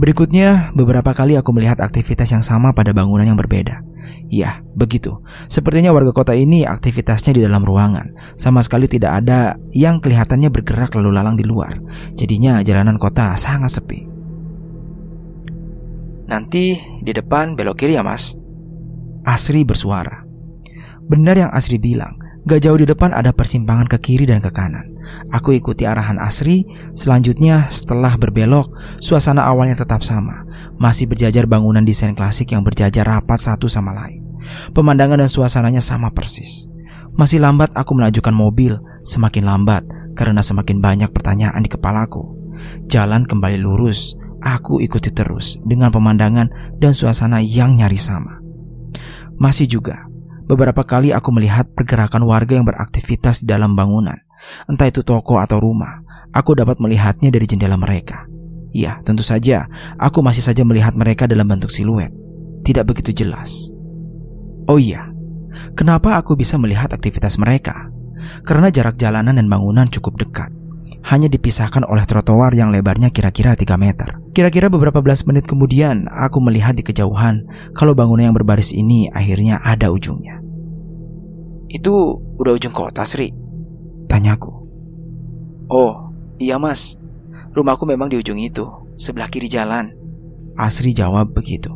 Berikutnya, 0.00 0.72
beberapa 0.72 1.12
kali 1.12 1.36
aku 1.36 1.52
melihat 1.52 1.78
aktivitas 1.78 2.32
yang 2.32 2.40
sama 2.40 2.72
pada 2.72 2.96
bangunan 2.96 3.28
yang 3.28 3.38
berbeda. 3.38 3.84
Ya, 4.32 4.64
begitu. 4.72 5.20
Sepertinya 5.46 5.92
warga 5.92 6.10
kota 6.10 6.32
ini 6.32 6.64
aktivitasnya 6.64 7.36
di 7.36 7.44
dalam 7.44 7.62
ruangan. 7.62 8.16
Sama 8.34 8.64
sekali 8.64 8.88
tidak 8.88 9.22
ada 9.22 9.60
yang 9.70 10.00
kelihatannya 10.00 10.48
bergerak 10.48 10.96
lalu 10.96 11.10
lalang 11.12 11.36
di 11.36 11.44
luar. 11.44 11.78
Jadinya 12.16 12.64
jalanan 12.64 12.96
kota 12.96 13.36
sangat 13.36 13.78
sepi. 13.78 14.08
Nanti 16.32 16.80
di 17.04 17.12
depan 17.12 17.52
belok 17.54 17.84
kiri 17.84 18.00
ya 18.00 18.02
mas. 18.02 18.34
Asri 19.22 19.62
bersuara. 19.68 20.24
Benar 21.02 21.36
yang 21.36 21.50
Asri 21.52 21.76
bilang, 21.76 22.16
Gak 22.42 22.66
jauh 22.66 22.74
di 22.74 22.86
depan 22.90 23.14
ada 23.14 23.30
persimpangan 23.30 23.86
ke 23.86 24.02
kiri 24.02 24.26
dan 24.26 24.42
ke 24.42 24.50
kanan. 24.50 24.98
Aku 25.30 25.54
ikuti 25.54 25.86
arahan 25.86 26.18
Asri. 26.18 26.66
Selanjutnya, 26.98 27.70
setelah 27.70 28.18
berbelok, 28.18 28.74
suasana 28.98 29.46
awalnya 29.46 29.78
tetap 29.78 30.02
sama. 30.02 30.42
Masih 30.74 31.06
berjajar 31.06 31.46
bangunan 31.46 31.86
desain 31.86 32.18
klasik 32.18 32.50
yang 32.50 32.66
berjajar 32.66 33.06
rapat 33.06 33.38
satu 33.38 33.70
sama 33.70 33.94
lain. 33.94 34.26
Pemandangan 34.74 35.22
dan 35.22 35.30
suasananya 35.30 35.78
sama 35.78 36.10
persis. 36.10 36.66
Masih 37.14 37.38
lambat 37.38 37.70
aku 37.78 37.94
menajukan 37.94 38.34
mobil, 38.34 38.74
semakin 39.06 39.46
lambat 39.46 39.86
karena 40.18 40.42
semakin 40.42 40.82
banyak 40.82 41.10
pertanyaan 41.14 41.62
di 41.62 41.70
kepalaku. 41.70 42.34
Jalan 42.90 43.22
kembali 43.22 43.62
lurus, 43.62 44.18
aku 44.42 44.82
ikuti 44.82 45.14
terus 45.14 45.62
dengan 45.62 45.94
pemandangan 45.94 46.50
dan 46.82 46.92
suasana 46.92 47.38
yang 47.38 47.78
nyaris 47.78 48.10
sama. 48.10 48.42
Masih 49.38 49.70
juga, 49.70 50.10
Beberapa 50.46 50.82
kali 50.82 51.14
aku 51.14 51.30
melihat 51.34 51.70
pergerakan 51.72 52.26
warga 52.26 52.58
yang 52.58 52.66
beraktivitas 52.66 53.46
di 53.46 53.50
dalam 53.50 53.78
bangunan, 53.78 54.18
entah 54.66 54.88
itu 54.90 55.06
toko 55.06 55.38
atau 55.38 55.62
rumah. 55.62 56.02
Aku 56.32 56.56
dapat 56.56 56.80
melihatnya 56.80 57.28
dari 57.28 57.44
jendela 57.44 57.76
mereka. 57.76 58.26
Ya, 58.72 59.04
tentu 59.04 59.20
saja, 59.20 59.68
aku 60.00 60.24
masih 60.24 60.40
saja 60.40 60.64
melihat 60.64 60.96
mereka 60.96 61.28
dalam 61.28 61.44
bentuk 61.44 61.68
siluet. 61.68 62.10
Tidak 62.64 62.88
begitu 62.88 63.12
jelas. 63.12 63.68
Oh 64.64 64.80
iya, 64.80 65.12
Kenapa 65.76 66.16
aku 66.16 66.34
bisa 66.34 66.56
melihat 66.56 66.90
aktivitas 66.92 67.36
mereka? 67.36 67.92
Karena 68.46 68.72
jarak 68.72 68.96
jalanan 68.96 69.36
dan 69.36 69.46
bangunan 69.48 69.88
cukup 69.88 70.16
dekat. 70.20 70.50
Hanya 71.02 71.26
dipisahkan 71.26 71.82
oleh 71.82 72.06
trotoar 72.06 72.54
yang 72.54 72.70
lebarnya 72.70 73.10
kira-kira 73.10 73.58
3 73.58 73.74
meter. 73.74 74.22
Kira-kira 74.32 74.70
beberapa 74.70 75.02
belas 75.02 75.26
menit 75.26 75.50
kemudian, 75.50 76.06
aku 76.08 76.38
melihat 76.38 76.78
di 76.78 76.86
kejauhan 76.86 77.42
kalau 77.74 77.92
bangunan 77.92 78.30
yang 78.30 78.36
berbaris 78.36 78.70
ini 78.70 79.10
akhirnya 79.10 79.58
ada 79.60 79.90
ujungnya. 79.90 80.38
Itu 81.72 82.22
udah 82.38 82.52
ujung 82.54 82.70
kota, 82.70 83.02
Sri? 83.02 83.32
Tanyaku. 84.06 84.52
Oh, 85.72 86.12
iya 86.36 86.60
mas. 86.60 87.00
Rumahku 87.56 87.88
memang 87.88 88.12
di 88.12 88.20
ujung 88.20 88.36
itu, 88.36 88.64
sebelah 88.96 89.32
kiri 89.32 89.48
jalan. 89.48 89.92
Asri 90.56 90.92
jawab 90.92 91.32
begitu. 91.32 91.72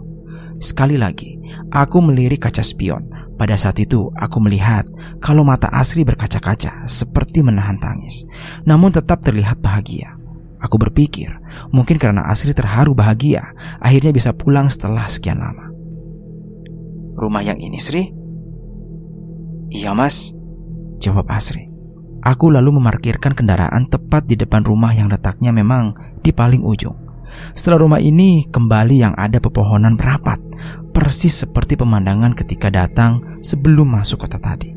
Sekali 0.60 1.00
lagi, 1.00 1.40
aku 1.72 2.00
melirik 2.04 2.44
kaca 2.44 2.60
spion. 2.60 3.08
Pada 3.36 3.56
saat 3.60 3.76
itu, 3.76 4.08
aku 4.16 4.40
melihat 4.40 4.88
kalau 5.20 5.44
mata 5.44 5.68
Asri 5.68 6.08
berkaca-kaca 6.08 6.88
seperti 6.88 7.44
menahan 7.44 7.76
tangis, 7.76 8.24
namun 8.64 8.88
tetap 8.92 9.20
terlihat 9.20 9.60
bahagia. 9.60 10.16
Aku 10.56 10.80
berpikir, 10.80 11.36
mungkin 11.68 12.00
karena 12.00 12.24
Asri 12.32 12.56
terharu 12.56 12.96
bahagia, 12.96 13.52
akhirnya 13.76 14.08
bisa 14.16 14.32
pulang 14.32 14.72
setelah 14.72 15.04
sekian 15.04 15.36
lama. 15.36 15.68
Rumah 17.16 17.42
yang 17.44 17.60
ini, 17.60 17.76
Sri? 17.76 18.08
Iya, 19.68 19.92
Mas. 19.92 20.32
Jawab 20.96 21.28
Asri. 21.28 21.68
Aku 22.24 22.48
lalu 22.48 22.80
memarkirkan 22.80 23.36
kendaraan 23.36 23.86
tepat 23.86 24.24
di 24.24 24.34
depan 24.34 24.64
rumah 24.64 24.90
yang 24.96 25.12
letaknya 25.12 25.52
memang 25.52 25.92
di 26.24 26.32
paling 26.32 26.64
ujung. 26.64 26.96
Setelah 27.52 27.82
rumah 27.82 28.00
ini 28.00 28.46
kembali 28.50 28.96
yang 29.02 29.14
ada 29.14 29.38
pepohonan 29.38 29.98
merapat, 29.98 30.38
persis 30.96 31.44
seperti 31.44 31.76
pemandangan 31.76 32.32
ketika 32.32 32.72
datang 32.72 33.20
sebelum 33.44 34.00
masuk 34.00 34.24
kota 34.24 34.40
tadi. 34.40 34.72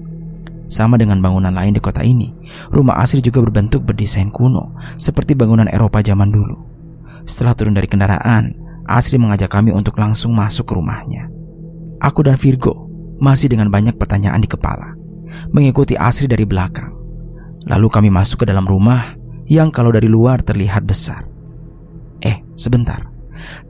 Sama 0.67 0.99
dengan 0.99 1.23
bangunan 1.23 1.55
lain 1.55 1.79
di 1.79 1.81
kota 1.81 2.03
ini, 2.03 2.35
rumah 2.75 2.99
asli 2.99 3.23
juga 3.23 3.39
berbentuk 3.39 3.87
berdesain 3.87 4.27
kuno, 4.27 4.75
seperti 4.99 5.31
bangunan 5.31 5.71
Eropa 5.71 6.03
zaman 6.03 6.27
dulu. 6.27 6.59
Setelah 7.23 7.55
turun 7.55 7.71
dari 7.71 7.87
kendaraan, 7.87 8.51
Asri 8.83 9.21
mengajak 9.21 9.53
kami 9.53 9.71
untuk 9.71 9.95
langsung 10.01 10.35
masuk 10.35 10.67
ke 10.67 10.73
rumahnya. 10.75 11.31
Aku 12.03 12.25
dan 12.25 12.35
Virgo 12.35 12.89
masih 13.21 13.47
dengan 13.47 13.71
banyak 13.71 13.95
pertanyaan 13.95 14.43
di 14.43 14.49
kepala, 14.49 14.97
mengikuti 15.55 15.95
Asri 15.95 16.27
dari 16.27 16.43
belakang. 16.43 16.89
Lalu 17.69 17.87
kami 17.87 18.09
masuk 18.11 18.43
ke 18.43 18.45
dalam 18.49 18.67
rumah 18.67 19.15
yang 19.47 19.71
kalau 19.71 19.93
dari 19.93 20.11
luar 20.11 20.43
terlihat 20.43 20.83
besar. 20.83 21.23
Eh, 22.19 22.43
sebentar. 22.57 23.07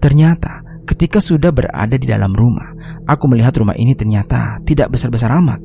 Ternyata 0.01 0.68
ketika 0.89 1.21
sudah 1.21 1.53
berada 1.53 1.93
di 1.93 2.09
dalam 2.09 2.33
rumah, 2.33 2.73
aku 3.05 3.29
melihat 3.29 3.53
rumah 3.61 3.77
ini 3.77 3.93
ternyata 3.93 4.57
tidak 4.65 4.89
besar-besar 4.89 5.29
amat. 5.37 5.61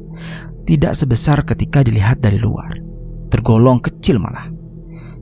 Tidak 0.69 0.93
sebesar 0.93 1.45
ketika 1.49 1.81
dilihat 1.81 2.21
dari 2.21 2.37
luar. 2.37 2.77
Tergolong 3.33 3.81
kecil 3.81 4.21
malah. 4.21 4.53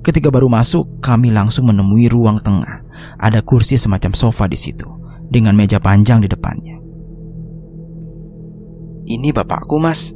Ketika 0.02 0.34
baru 0.34 0.50
masuk, 0.50 0.98
kami 0.98 1.30
langsung 1.30 1.70
menemui 1.70 2.10
ruang 2.10 2.42
tengah. 2.42 2.82
Ada 3.22 3.46
kursi 3.46 3.78
semacam 3.78 4.10
sofa 4.14 4.50
di 4.50 4.58
situ, 4.58 4.86
dengan 5.30 5.54
meja 5.54 5.78
panjang 5.78 6.18
di 6.18 6.26
depannya. 6.26 6.82
Ini 9.06 9.30
bapakku, 9.34 9.78
Mas. 9.78 10.14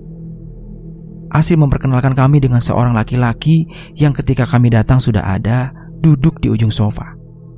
Asri 1.30 1.58
memperkenalkan 1.58 2.14
kami 2.14 2.38
dengan 2.38 2.62
seorang 2.62 2.94
laki-laki 2.94 3.66
yang 3.98 4.14
ketika 4.14 4.46
kami 4.46 4.70
datang 4.70 5.02
sudah 5.02 5.26
ada 5.26 5.74
duduk 5.98 6.38
di 6.38 6.50
ujung 6.50 6.70
sofa. 6.70 7.15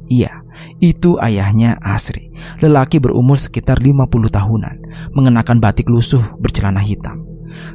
Iya, 0.08 0.40
itu 0.80 1.20
ayahnya 1.20 1.76
Asri, 1.84 2.32
lelaki 2.64 2.96
berumur 2.96 3.36
sekitar 3.36 3.84
50 3.84 4.08
tahunan, 4.32 4.76
mengenakan 5.12 5.60
batik 5.60 5.92
lusuh 5.92 6.22
bercelana 6.40 6.80
hitam. 6.80 7.28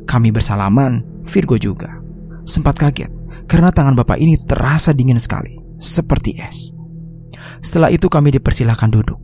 Kami 0.10 0.34
bersalaman, 0.34 1.06
Virgo 1.25 1.62
juga. 1.62 2.02
Sempat 2.44 2.75
kaget 2.82 3.13
karena 3.46 3.70
tangan 3.70 3.94
bapak 3.94 4.18
ini 4.18 4.36
terasa 4.36 4.92
dingin 4.92 5.22
sekali, 5.22 5.62
seperti 5.78 6.42
es. 6.42 6.74
Setelah 7.64 7.94
itu 7.94 8.10
kami 8.10 8.34
dipersilahkan 8.34 8.90
duduk. 8.90 9.22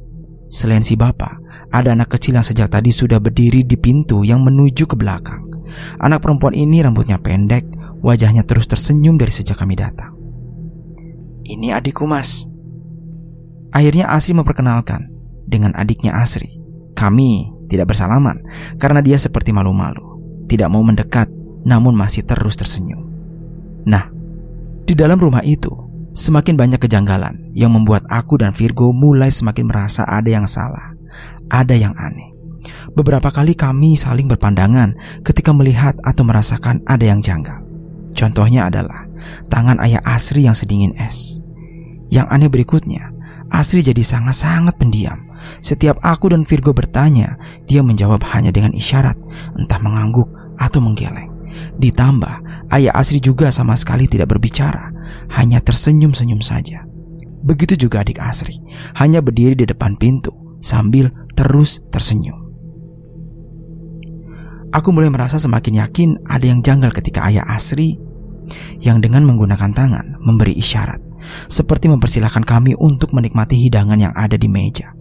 Selain 0.49 0.81
si 0.81 0.97
bapak, 0.97 1.41
ada 1.69 1.93
anak 1.93 2.17
kecil 2.17 2.38
yang 2.38 2.45
sejak 2.45 2.73
tadi 2.73 2.89
sudah 2.89 3.21
berdiri 3.21 3.62
di 3.65 3.77
pintu 3.77 4.25
yang 4.25 4.41
menuju 4.41 4.89
ke 4.89 4.95
belakang. 4.97 5.45
Anak 6.01 6.25
perempuan 6.25 6.57
ini 6.57 6.81
rambutnya 6.81 7.21
pendek, 7.21 7.69
wajahnya 8.01 8.41
terus 8.45 8.65
tersenyum 8.65 9.17
dari 9.17 9.29
sejak 9.29 9.57
kami 9.62 9.77
datang. 9.77 10.17
Ini 11.45 11.77
adikku 11.77 12.05
mas, 12.10 12.49
Akhirnya 13.69 14.10
Asri 14.10 14.34
memperkenalkan 14.34 15.10
dengan 15.45 15.73
adiknya 15.77 16.17
Asri. 16.17 16.58
Kami 16.97 17.53
tidak 17.69 17.93
bersalaman 17.93 18.41
karena 18.82 18.99
dia 18.99 19.15
seperti 19.15 19.53
malu-malu, 19.53 20.19
tidak 20.49 20.67
mau 20.73 20.82
mendekat 20.82 21.29
namun 21.63 21.93
masih 21.93 22.25
terus 22.25 22.58
tersenyum. 22.58 23.08
Nah, 23.86 24.10
di 24.84 24.97
dalam 24.97 25.21
rumah 25.21 25.45
itu 25.45 25.69
semakin 26.17 26.58
banyak 26.58 26.82
kejanggalan 26.82 27.53
yang 27.53 27.71
membuat 27.71 28.03
aku 28.10 28.41
dan 28.41 28.51
Virgo 28.51 28.89
mulai 28.89 29.29
semakin 29.29 29.69
merasa 29.69 30.03
ada 30.03 30.27
yang 30.27 30.49
salah, 30.49 30.97
ada 31.47 31.77
yang 31.77 31.93
aneh. 31.95 32.34
Beberapa 32.91 33.29
kali 33.32 33.53
kami 33.55 33.95
saling 33.95 34.25
berpandangan 34.27 34.97
ketika 35.23 35.53
melihat 35.53 35.95
atau 36.03 36.25
merasakan 36.25 36.82
ada 36.89 37.05
yang 37.05 37.21
janggal. 37.21 37.63
Contohnya 38.17 38.67
adalah 38.67 39.08
tangan 39.47 39.79
ayah 39.79 40.01
Asri 40.03 40.43
yang 40.43 40.58
sedingin 40.58 40.91
es. 40.97 41.39
Yang 42.10 42.27
aneh 42.34 42.49
berikutnya, 42.49 43.13
Asri 43.49 43.81
jadi 43.81 44.01
sangat-sangat 44.05 44.77
pendiam. 44.77 45.25
Setiap 45.59 45.97
aku 46.05 46.29
dan 46.29 46.45
Virgo 46.45 46.71
bertanya, 46.71 47.41
dia 47.65 47.81
menjawab 47.81 48.21
hanya 48.33 48.53
dengan 48.53 48.71
isyarat, 48.77 49.17
entah 49.57 49.81
mengangguk 49.81 50.29
atau 50.62 50.79
menggeleng. 50.79 51.33
Ditambah, 51.81 52.69
ayah 52.69 52.93
Asri 52.93 53.17
juga 53.17 53.49
sama 53.49 53.73
sekali 53.73 54.05
tidak 54.05 54.29
berbicara, 54.29 54.93
hanya 55.33 55.57
tersenyum-senyum 55.65 56.45
saja. 56.45 56.85
Begitu 57.41 57.89
juga 57.89 58.05
adik 58.05 58.21
Asri, 58.21 58.62
hanya 59.01 59.23
berdiri 59.23 59.57
di 59.57 59.65
depan 59.65 59.97
pintu 59.97 60.59
sambil 60.62 61.09
terus 61.33 61.81
tersenyum. 61.89 62.51
Aku 64.69 64.93
mulai 64.93 65.09
merasa 65.09 65.41
semakin 65.41 65.81
yakin 65.81 66.09
ada 66.29 66.45
yang 66.45 66.62
janggal 66.62 66.93
ketika 66.93 67.25
ayah 67.25 67.41
Asri 67.49 67.97
yang 68.77 69.01
dengan 69.01 69.25
menggunakan 69.25 69.73
tangan 69.73 70.21
memberi 70.21 70.53
isyarat 70.53 71.08
seperti 71.47 71.91
mempersilahkan 71.91 72.43
kami 72.43 72.75
untuk 72.79 73.12
menikmati 73.12 73.58
hidangan 73.58 73.99
yang 73.99 74.13
ada 74.15 74.36
di 74.39 74.47
meja. 74.47 74.95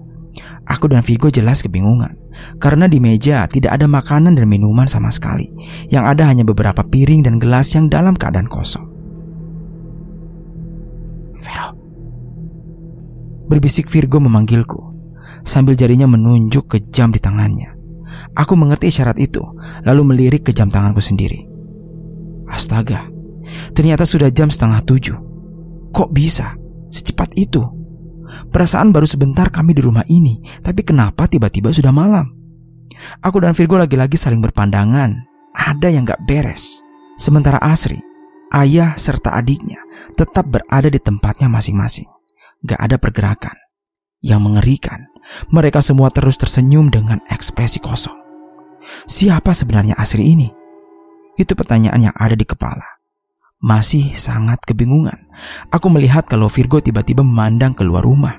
Aku 0.68 0.86
dan 0.86 1.00
Vigo 1.00 1.32
jelas 1.32 1.64
kebingungan, 1.64 2.14
karena 2.60 2.86
di 2.86 3.00
meja 3.00 3.48
tidak 3.48 3.80
ada 3.80 3.88
makanan 3.88 4.36
dan 4.36 4.46
minuman 4.46 4.84
sama 4.84 5.08
sekali. 5.08 5.48
Yang 5.88 6.04
ada 6.04 6.22
hanya 6.28 6.44
beberapa 6.44 6.84
piring 6.84 7.24
dan 7.24 7.40
gelas 7.40 7.72
yang 7.72 7.88
dalam 7.88 8.12
keadaan 8.12 8.46
kosong. 8.46 8.84
Vero. 11.40 11.68
Berbisik 13.48 13.88
Virgo 13.88 14.20
memanggilku, 14.20 14.92
sambil 15.42 15.72
jarinya 15.72 16.04
menunjuk 16.04 16.68
ke 16.68 16.78
jam 16.92 17.08
di 17.08 17.18
tangannya. 17.18 17.72
Aku 18.36 18.54
mengerti 18.54 18.92
isyarat 18.92 19.16
itu, 19.16 19.40
lalu 19.88 20.02
melirik 20.14 20.44
ke 20.44 20.52
jam 20.52 20.68
tanganku 20.68 21.00
sendiri. 21.00 21.48
Astaga, 22.48 23.08
ternyata 23.72 24.04
sudah 24.04 24.28
jam 24.28 24.52
setengah 24.52 24.84
tujuh. 24.84 25.27
Kok 25.92 26.10
bisa? 26.12 26.54
Secepat 26.88 27.32
itu. 27.36 27.60
Perasaan 28.52 28.92
baru 28.92 29.08
sebentar 29.08 29.48
kami 29.48 29.72
di 29.72 29.80
rumah 29.80 30.04
ini, 30.08 30.40
tapi 30.60 30.84
kenapa 30.84 31.24
tiba-tiba 31.24 31.72
sudah 31.72 31.92
malam? 31.92 32.28
Aku 33.24 33.40
dan 33.40 33.56
Virgo 33.56 33.80
lagi-lagi 33.80 34.20
saling 34.20 34.40
berpandangan. 34.44 35.24
Ada 35.56 35.88
yang 35.88 36.04
gak 36.04 36.28
beres. 36.28 36.84
Sementara 37.18 37.58
Asri, 37.58 37.98
ayah 38.54 38.94
serta 38.94 39.34
adiknya 39.34 39.80
tetap 40.14 40.46
berada 40.46 40.86
di 40.86 41.00
tempatnya 41.00 41.48
masing-masing. 41.50 42.06
Gak 42.62 42.78
ada 42.78 42.96
pergerakan. 43.00 43.56
Yang 44.18 44.40
mengerikan, 44.44 45.00
mereka 45.54 45.78
semua 45.78 46.10
terus 46.10 46.36
tersenyum 46.36 46.90
dengan 46.90 47.22
ekspresi 47.30 47.78
kosong. 47.78 48.18
Siapa 49.06 49.54
sebenarnya 49.54 49.94
Asri 49.98 50.36
ini? 50.36 50.48
Itu 51.38 51.54
pertanyaan 51.54 52.10
yang 52.10 52.16
ada 52.18 52.34
di 52.34 52.42
kepala 52.42 52.97
masih 53.58 54.14
sangat 54.14 54.62
kebingungan. 54.62 55.26
Aku 55.74 55.90
melihat 55.90 56.26
kalau 56.26 56.46
Virgo 56.46 56.78
tiba-tiba 56.78 57.26
memandang 57.26 57.74
keluar 57.74 58.06
rumah. 58.06 58.38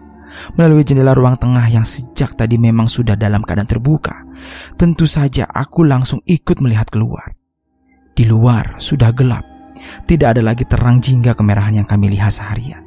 Melalui 0.53 0.85
jendela 0.85 1.17
ruang 1.17 1.35
tengah 1.41 1.65
yang 1.73 1.83
sejak 1.83 2.37
tadi 2.37 2.61
memang 2.61 2.85
sudah 2.85 3.17
dalam 3.17 3.41
keadaan 3.41 3.65
terbuka. 3.65 4.29
Tentu 4.77 5.09
saja 5.09 5.49
aku 5.49 5.81
langsung 5.83 6.21
ikut 6.23 6.61
melihat 6.61 6.87
keluar. 6.87 7.33
Di 8.13 8.29
luar 8.29 8.77
sudah 8.77 9.09
gelap. 9.11 9.43
Tidak 10.05 10.27
ada 10.27 10.41
lagi 10.43 10.67
terang 10.69 11.01
jingga 11.01 11.33
kemerahan 11.33 11.81
yang 11.81 11.87
kami 11.87 12.13
lihat 12.13 12.35
seharian. 12.35 12.83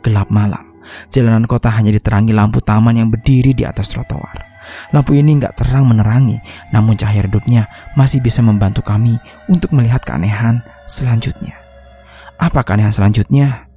Gelap 0.00 0.32
malam. 0.32 0.72
Jalanan 1.12 1.44
kota 1.44 1.68
hanya 1.68 1.92
diterangi 1.92 2.32
lampu 2.32 2.64
taman 2.64 2.96
yang 2.96 3.12
berdiri 3.12 3.52
di 3.52 3.68
atas 3.68 3.92
trotoar. 3.92 4.48
Lampu 4.96 5.12
ini 5.12 5.36
nggak 5.36 5.60
terang 5.60 5.88
menerangi, 5.88 6.40
namun 6.72 6.96
cahaya 6.96 7.28
redupnya 7.28 7.68
masih 7.96 8.24
bisa 8.24 8.40
membantu 8.40 8.80
kami 8.80 9.20
untuk 9.52 9.76
melihat 9.76 10.00
keanehan 10.00 10.64
selanjutnya. 10.88 11.59
Apa 12.40 12.64
keanehan 12.64 12.96
selanjutnya? 12.96 13.68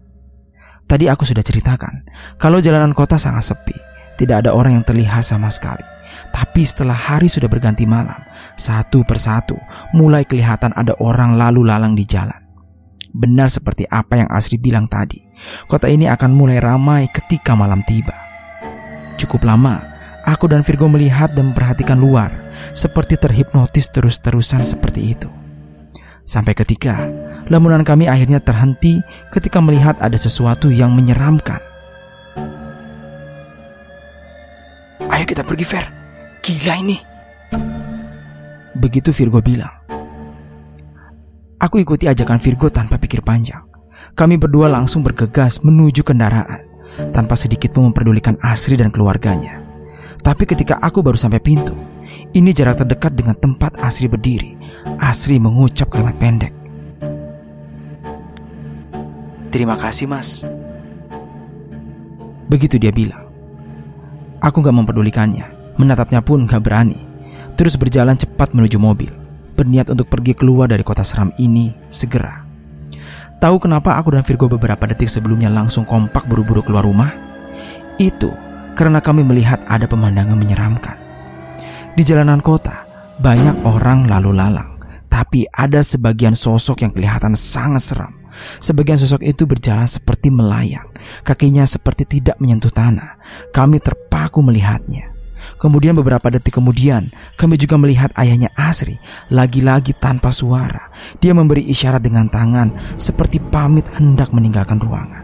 Tadi 0.88 1.12
aku 1.12 1.28
sudah 1.28 1.44
ceritakan 1.44 2.08
kalau 2.40 2.64
jalanan 2.64 2.96
kota 2.96 3.20
sangat 3.20 3.52
sepi 3.52 3.76
tidak 4.16 4.46
ada 4.46 4.56
orang 4.56 4.80
yang 4.80 4.86
terlihat 4.86 5.26
sama 5.26 5.50
sekali. 5.52 5.84
Tapi 6.30 6.62
setelah 6.64 6.96
hari 6.96 7.28
sudah 7.28 7.50
berganti 7.50 7.84
malam, 7.84 8.20
satu 8.56 9.02
persatu 9.04 9.58
mulai 9.92 10.24
kelihatan 10.24 10.72
ada 10.78 10.94
orang 11.02 11.36
lalu 11.36 11.66
lalang 11.66 11.98
di 11.98 12.06
jalan. 12.06 12.38
Benar 13.14 13.50
seperti 13.50 13.86
apa 13.90 14.26
yang 14.26 14.30
Asri 14.30 14.58
bilang 14.58 14.90
tadi, 14.90 15.22
kota 15.70 15.86
ini 15.86 16.10
akan 16.10 16.34
mulai 16.34 16.58
ramai 16.58 17.10
ketika 17.14 17.54
malam 17.54 17.86
tiba. 17.86 18.14
Cukup 19.22 19.46
lama, 19.46 19.82
aku 20.26 20.50
dan 20.50 20.66
Virgo 20.66 20.90
melihat 20.90 21.30
dan 21.34 21.54
memperhatikan 21.54 21.98
luar, 21.98 22.34
seperti 22.74 23.18
terhipnotis 23.22 23.94
terus-terusan 23.94 24.66
seperti 24.66 25.14
itu. 25.14 25.43
Sampai 26.24 26.56
ketika 26.56 27.04
lamunan 27.52 27.84
kami 27.84 28.08
akhirnya 28.08 28.40
terhenti 28.40 29.04
ketika 29.28 29.60
melihat 29.60 30.00
ada 30.00 30.16
sesuatu 30.16 30.72
yang 30.72 30.96
menyeramkan. 30.96 31.60
Ayo 35.12 35.26
kita 35.28 35.44
pergi, 35.44 35.66
Fer. 35.68 35.86
Gila 36.40 36.76
ini. 36.80 36.98
Begitu 38.74 39.12
Virgo 39.12 39.44
bilang. 39.44 39.72
Aku 41.60 41.80
ikuti 41.80 42.08
ajakan 42.08 42.40
Virgo 42.44 42.68
tanpa 42.68 43.00
pikir 43.00 43.24
panjang. 43.24 43.64
Kami 44.16 44.36
berdua 44.36 44.68
langsung 44.68 45.00
bergegas 45.00 45.64
menuju 45.64 46.04
kendaraan 46.04 46.68
tanpa 47.16 47.40
sedikit 47.40 47.72
pun 47.72 47.92
memperdulikan 47.92 48.36
Asri 48.44 48.76
dan 48.76 48.92
keluarganya. 48.92 49.64
Tapi 50.20 50.44
ketika 50.44 50.80
aku 50.80 51.00
baru 51.00 51.16
sampai 51.16 51.40
pintu, 51.40 51.76
ini 52.34 52.50
jarak 52.50 52.82
terdekat 52.82 53.14
dengan 53.14 53.38
tempat 53.38 53.78
Asri 53.82 54.10
berdiri. 54.10 54.58
Asri 54.98 55.38
mengucap 55.38 55.94
kalimat 55.94 56.18
pendek. 56.18 56.54
Terima 59.54 59.78
kasih 59.78 60.10
mas. 60.10 60.50
Begitu 62.50 62.82
dia 62.82 62.90
bilang. 62.90 63.30
Aku 64.42 64.66
gak 64.66 64.74
memperdulikannya, 64.74 65.78
menatapnya 65.78 66.26
pun 66.26 66.50
gak 66.50 66.66
berani. 66.66 66.98
Terus 67.54 67.78
berjalan 67.78 68.18
cepat 68.18 68.58
menuju 68.58 68.82
mobil, 68.82 69.14
berniat 69.54 69.94
untuk 69.94 70.10
pergi 70.10 70.34
keluar 70.34 70.66
dari 70.66 70.82
kota 70.82 71.06
seram 71.06 71.30
ini 71.38 71.70
segera. 71.94 72.44
Tahu 73.38 73.60
kenapa 73.62 74.00
aku 74.00 74.16
dan 74.16 74.26
Virgo 74.26 74.50
beberapa 74.50 74.90
detik 74.90 75.12
sebelumnya 75.12 75.54
langsung 75.54 75.86
kompak 75.86 76.26
buru-buru 76.26 76.66
keluar 76.66 76.88
rumah? 76.88 77.14
Itu 78.02 78.34
karena 78.74 79.06
kami 79.06 79.22
melihat 79.22 79.62
ada 79.70 79.86
pemandangan 79.86 80.34
menyeramkan. 80.34 81.03
Di 81.94 82.02
jalanan 82.02 82.42
kota, 82.42 82.90
banyak 83.22 83.70
orang 83.70 84.10
lalu 84.10 84.34
lalang, 84.34 84.82
tapi 85.06 85.46
ada 85.54 85.78
sebagian 85.86 86.34
sosok 86.34 86.82
yang 86.82 86.90
kelihatan 86.90 87.38
sangat 87.38 87.86
seram. 87.86 88.14
Sebagian 88.58 88.98
sosok 88.98 89.22
itu 89.22 89.46
berjalan 89.46 89.86
seperti 89.86 90.34
melayang, 90.34 90.90
kakinya 91.22 91.62
seperti 91.70 92.18
tidak 92.18 92.42
menyentuh 92.42 92.74
tanah. 92.74 93.22
Kami 93.54 93.78
terpaku 93.78 94.42
melihatnya. 94.42 95.14
Kemudian 95.62 95.94
beberapa 95.94 96.34
detik 96.34 96.58
kemudian, 96.58 97.14
kami 97.38 97.62
juga 97.62 97.78
melihat 97.78 98.10
ayahnya 98.18 98.50
Asri 98.58 98.98
lagi-lagi 99.30 99.94
tanpa 99.94 100.34
suara. 100.34 100.90
Dia 101.22 101.38
memberi 101.38 101.62
isyarat 101.70 102.02
dengan 102.02 102.26
tangan 102.26 102.74
seperti 102.98 103.38
pamit 103.38 103.86
hendak 103.94 104.34
meninggalkan 104.34 104.82
ruangan. 104.82 105.23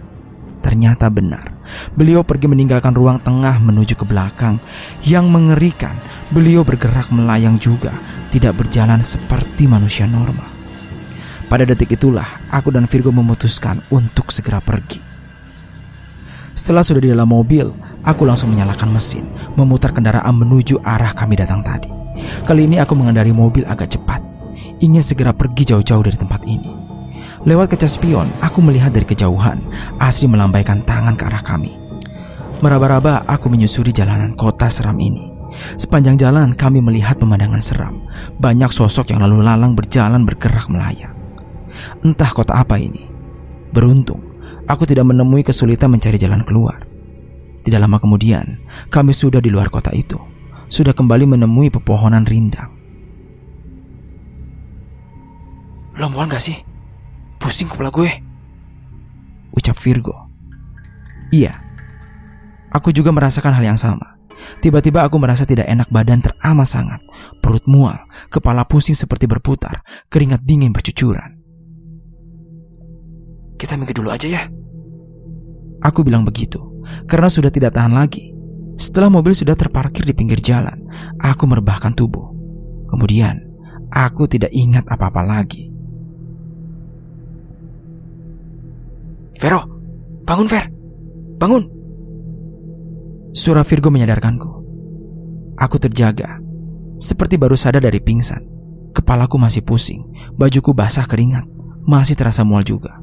Ternyata 0.60 1.08
benar, 1.08 1.56
beliau 1.95 2.28
pergi 2.28 2.52
meninggalkan 2.52 2.91
ruang 2.91 3.15
tengah 3.15 3.63
menuju 3.63 3.95
ke 3.95 4.04
belakang. 4.04 4.60
Yang 5.00 5.26
mengerikan, 5.32 5.95
beliau 6.36 6.67
bergerak 6.67 7.08
melayang 7.15 7.56
juga, 7.56 7.95
tidak 8.28 8.60
berjalan 8.60 9.00
seperti 9.00 9.72
manusia 9.72 10.04
normal. 10.04 10.48
Pada 11.50 11.65
detik 11.65 11.95
itulah 11.95 12.28
aku 12.52 12.69
dan 12.69 12.86
Virgo 12.86 13.10
memutuskan 13.10 13.82
untuk 13.89 14.30
segera 14.30 14.62
pergi. 14.62 15.02
Setelah 16.54 16.84
sudah 16.84 17.02
di 17.02 17.10
dalam 17.10 17.32
mobil, 17.32 17.72
aku 18.04 18.28
langsung 18.28 18.52
menyalakan 18.52 18.91
mesin, 18.91 19.32
memutar 19.56 19.95
kendaraan 19.95 20.36
menuju 20.36 20.84
arah 20.84 21.15
kami 21.15 21.39
datang 21.39 21.63
tadi. 21.63 21.89
Kali 22.43 22.67
ini 22.67 22.84
aku 22.84 23.00
mengendari 23.00 23.32
mobil 23.32 23.63
agak 23.63 23.95
cepat, 23.95 24.19
ingin 24.84 25.00
segera 25.00 25.32
pergi 25.32 25.72
jauh-jauh 25.72 26.04
dari 26.04 26.19
tempat 26.19 26.43
ini. 26.43 26.88
Lewat 27.47 27.71
kaca 27.71 27.88
spion, 27.88 28.28
aku 28.43 28.60
melihat 28.60 28.91
dari 28.91 29.08
kejauhan, 29.08 29.63
Asri 29.95 30.28
melambaikan 30.28 30.84
tangan 30.84 31.15
ke 31.15 31.23
arah 31.23 31.39
kami. 31.39 31.71
Meraba-raba 32.60 33.23
aku 33.23 33.47
menyusuri 33.47 33.95
jalanan 33.95 34.36
kota 34.36 34.67
seram 34.67 34.99
ini. 34.99 35.32
Sepanjang 35.80 36.19
jalan 36.19 36.52
kami 36.52 36.84
melihat 36.84 37.15
pemandangan 37.15 37.63
seram. 37.63 38.04
Banyak 38.43 38.75
sosok 38.75 39.15
yang 39.15 39.23
lalu 39.23 39.39
lalang 39.39 39.71
berjalan 39.71 40.28
bergerak 40.28 40.67
melayang. 40.67 41.15
Entah 42.04 42.28
kota 42.36 42.60
apa 42.60 42.75
ini. 42.75 43.08
Beruntung, 43.71 44.19
aku 44.67 44.84
tidak 44.84 45.08
menemui 45.08 45.47
kesulitan 45.47 45.95
mencari 45.95 46.19
jalan 46.19 46.43
keluar. 46.43 46.84
Tidak 47.63 47.80
lama 47.80 48.04
kemudian, 48.04 48.60
kami 48.91 49.15
sudah 49.15 49.39
di 49.39 49.47
luar 49.47 49.71
kota 49.71 49.95
itu. 49.95 50.19
Sudah 50.67 50.91
kembali 50.91 51.39
menemui 51.39 51.71
pepohonan 51.71 52.28
rindang. 52.28 52.75
Lo 55.95 56.12
mual 56.12 56.28
gak 56.28 56.43
sih? 56.43 56.68
Pusing 57.39 57.71
kepala 57.71 57.89
gue. 57.89 58.12
Ucap 59.56 59.80
Virgo. 59.80 60.30
Iya. 61.32 61.58
Aku 62.69 62.93
juga 62.93 63.10
merasakan 63.10 63.58
hal 63.58 63.65
yang 63.65 63.80
sama. 63.80 64.19
Tiba-tiba 64.63 65.04
aku 65.04 65.19
merasa 65.19 65.43
tidak 65.43 65.67
enak 65.67 65.89
badan 65.91 66.23
teramat 66.23 66.67
sangat. 66.69 67.02
Perut 67.43 67.65
mual, 67.67 67.97
kepala 68.32 68.63
pusing 68.63 68.95
seperti 68.95 69.28
berputar, 69.28 69.84
keringat 70.08 70.45
dingin 70.45 70.71
bercucuran. 70.71 71.39
Kita 73.60 73.75
minggu 73.75 73.91
dulu 73.91 74.10
aja 74.13 74.28
ya. 74.30 74.43
Aku 75.84 76.04
bilang 76.04 76.23
begitu 76.23 76.60
karena 77.08 77.28
sudah 77.28 77.52
tidak 77.52 77.75
tahan 77.75 77.91
lagi. 77.91 78.32
Setelah 78.80 79.12
mobil 79.12 79.36
sudah 79.36 79.60
terparkir 79.60 80.08
di 80.08 80.15
pinggir 80.15 80.39
jalan, 80.39 80.88
aku 81.19 81.43
merebahkan 81.43 81.91
tubuh. 81.91 82.32
Kemudian, 82.88 83.36
aku 83.91 84.23
tidak 84.23 84.56
ingat 84.56 84.88
apa-apa 84.88 85.19
lagi. 85.19 85.67
Vero, 89.39 89.63
bangun 90.28 90.47
Ver, 90.52 90.67
bangun. 91.39 91.63
Suara 93.32 93.63
Virgo 93.63 93.88
menyadarkanku. 93.88 94.52
Aku 95.56 95.80
terjaga, 95.80 96.43
seperti 96.99 97.39
baru 97.39 97.56
sadar 97.56 97.80
dari 97.80 98.04
pingsan. 98.04 98.43
Kepalaku 98.91 99.39
masih 99.39 99.63
pusing, 99.63 100.04
bajuku 100.36 100.75
basah 100.75 101.08
keringat, 101.08 101.47
masih 101.88 102.19
terasa 102.19 102.43
mual 102.43 102.67
juga. 102.67 102.99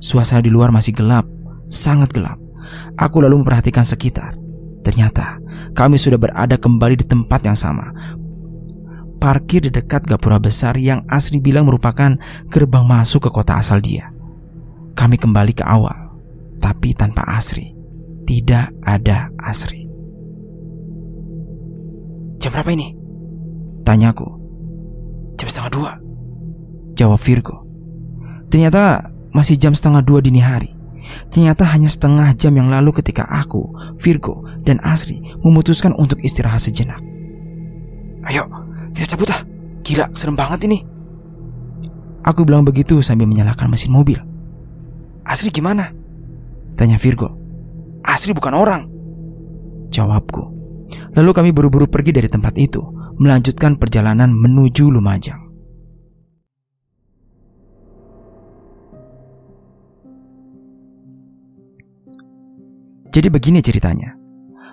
Suasana 0.00 0.40
di 0.40 0.48
luar 0.48 0.72
masih 0.72 0.96
gelap, 0.96 1.28
sangat 1.68 2.08
gelap. 2.16 2.40
Aku 2.96 3.20
lalu 3.20 3.44
memperhatikan 3.44 3.84
sekitar. 3.84 4.40
Ternyata 4.80 5.44
kami 5.76 6.00
sudah 6.00 6.16
berada 6.16 6.56
kembali 6.56 6.96
di 6.96 7.04
tempat 7.04 7.44
yang 7.44 7.58
sama. 7.58 7.92
Parkir 9.20 9.60
di 9.60 9.68
dekat 9.68 10.08
gapura 10.08 10.40
besar 10.40 10.80
yang 10.80 11.04
Asri 11.04 11.44
bilang 11.44 11.68
merupakan 11.68 12.16
gerbang 12.48 12.84
masuk 12.88 13.28
ke 13.28 13.30
kota 13.30 13.60
asal 13.60 13.76
dia. 13.84 14.09
Kami 15.00 15.16
kembali 15.16 15.56
ke 15.56 15.64
awal, 15.64 16.12
tapi 16.60 16.92
tanpa 16.92 17.24
Asri. 17.24 17.72
Tidak 18.28 18.84
ada 18.84 19.32
Asri. 19.40 19.88
Jam 22.36 22.52
berapa 22.52 22.68
ini? 22.68 22.92
Tanyaku. 23.80 24.28
Jam 25.40 25.48
setengah 25.48 25.72
dua. 25.72 25.92
Jawab 27.00 27.16
Virgo. 27.16 27.64
Ternyata 28.52 29.08
masih 29.32 29.56
jam 29.56 29.72
setengah 29.72 30.04
dua 30.04 30.20
dini 30.20 30.44
hari. 30.44 30.68
Ternyata 31.32 31.64
hanya 31.72 31.88
setengah 31.88 32.36
jam 32.36 32.52
yang 32.60 32.68
lalu 32.68 32.92
ketika 33.00 33.24
aku, 33.24 33.72
Virgo, 33.96 34.44
dan 34.68 34.84
Asri 34.84 35.24
memutuskan 35.40 35.96
untuk 35.96 36.20
istirahat 36.20 36.60
sejenak. 36.60 37.00
Ayo, 38.28 38.44
kita 38.92 39.16
cabut 39.16 39.32
ah. 39.32 39.40
Gila, 39.80 40.12
serem 40.12 40.36
banget 40.36 40.68
ini. 40.68 40.84
Aku 42.20 42.44
bilang 42.44 42.68
begitu 42.68 43.00
sambil 43.00 43.24
menyalakan 43.24 43.72
mesin 43.72 43.96
mobil. 43.96 44.20
Asri 45.30 45.54
gimana? 45.54 45.94
Tanya 46.74 46.98
Virgo. 46.98 47.30
Asri 48.02 48.34
bukan 48.34 48.50
orang. 48.50 48.82
Jawabku. 49.94 50.42
Lalu 51.14 51.30
kami 51.30 51.50
buru-buru 51.54 51.86
pergi 51.86 52.10
dari 52.10 52.26
tempat 52.26 52.58
itu, 52.58 52.82
melanjutkan 53.14 53.78
perjalanan 53.78 54.34
menuju 54.34 54.90
Lumajang. 54.90 55.38
Jadi 63.14 63.28
begini 63.30 63.62
ceritanya. 63.62 64.18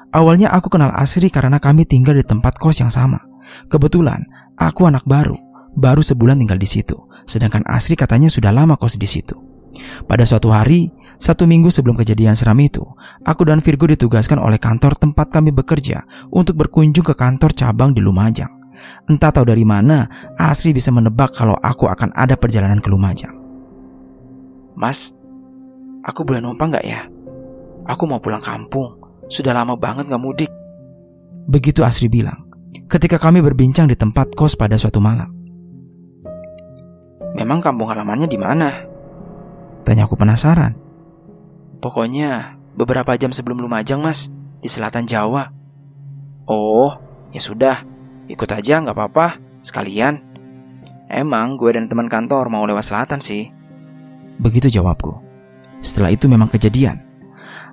Awalnya 0.10 0.50
aku 0.50 0.74
kenal 0.74 0.90
Asri 0.90 1.30
karena 1.30 1.62
kami 1.62 1.86
tinggal 1.86 2.18
di 2.18 2.26
tempat 2.26 2.58
kos 2.58 2.82
yang 2.82 2.90
sama. 2.90 3.22
Kebetulan 3.70 4.26
aku 4.58 4.90
anak 4.90 5.06
baru, 5.06 5.38
baru 5.78 6.02
sebulan 6.02 6.42
tinggal 6.42 6.58
di 6.58 6.66
situ, 6.66 6.98
sedangkan 7.30 7.62
Asri 7.70 7.94
katanya 7.94 8.30
sudah 8.34 8.50
lama 8.50 8.74
kos 8.74 8.98
di 8.98 9.06
situ. 9.06 9.47
Pada 10.08 10.24
suatu 10.24 10.54
hari, 10.54 10.90
satu 11.18 11.50
minggu 11.50 11.74
sebelum 11.74 11.98
kejadian 11.98 12.38
seram 12.38 12.58
itu, 12.62 12.86
aku 13.26 13.42
dan 13.50 13.60
Virgo 13.60 13.90
ditugaskan 13.90 14.38
oleh 14.38 14.62
kantor 14.62 14.94
tempat 14.94 15.34
kami 15.34 15.50
bekerja 15.50 16.06
untuk 16.30 16.62
berkunjung 16.62 17.04
ke 17.04 17.18
kantor 17.18 17.52
cabang 17.54 17.92
di 17.92 18.02
Lumajang. 18.06 18.54
Entah 19.10 19.34
tahu 19.34 19.50
dari 19.50 19.66
mana, 19.66 20.06
Asri 20.38 20.70
bisa 20.72 20.94
menebak 20.94 21.34
kalau 21.34 21.58
aku 21.58 21.90
akan 21.90 22.14
ada 22.14 22.38
perjalanan 22.38 22.78
ke 22.78 22.88
Lumajang. 22.94 23.34
Mas, 24.78 25.18
aku 26.06 26.22
boleh 26.22 26.38
numpang 26.38 26.70
gak 26.70 26.86
ya? 26.86 27.10
Aku 27.90 28.06
mau 28.06 28.22
pulang 28.22 28.42
kampung. 28.42 29.00
sudah 29.28 29.52
lama 29.52 29.76
banget 29.76 30.08
gak 30.08 30.24
mudik. 30.24 30.48
Begitu 31.52 31.84
Asri 31.84 32.08
bilang, 32.08 32.48
ketika 32.88 33.20
kami 33.20 33.44
berbincang 33.44 33.92
di 33.92 33.96
tempat 34.00 34.32
kos 34.32 34.56
pada 34.56 34.80
suatu 34.80 35.04
malam. 35.04 35.28
Memang 37.36 37.60
kampung 37.60 37.92
halamannya 37.92 38.24
di 38.24 38.40
mana? 38.40 38.72
Tanya 39.88 40.04
aku 40.04 40.20
penasaran. 40.20 40.76
Pokoknya 41.80 42.60
beberapa 42.76 43.16
jam 43.16 43.32
sebelum 43.32 43.64
Lumajang, 43.64 44.04
Mas, 44.04 44.36
di 44.60 44.68
selatan 44.68 45.08
Jawa. 45.08 45.48
Oh, 46.44 46.92
ya 47.32 47.40
sudah, 47.40 47.88
ikut 48.28 48.52
aja 48.52 48.84
nggak 48.84 48.92
apa-apa, 48.92 49.40
sekalian. 49.64 50.20
Emang 51.08 51.56
gue 51.56 51.72
dan 51.72 51.88
teman 51.88 52.12
kantor 52.12 52.52
mau 52.52 52.68
lewat 52.68 52.84
selatan 52.84 53.24
sih. 53.24 53.48
Begitu 54.44 54.68
jawabku. 54.68 55.24
Setelah 55.80 56.12
itu 56.12 56.28
memang 56.28 56.52
kejadian. 56.52 57.08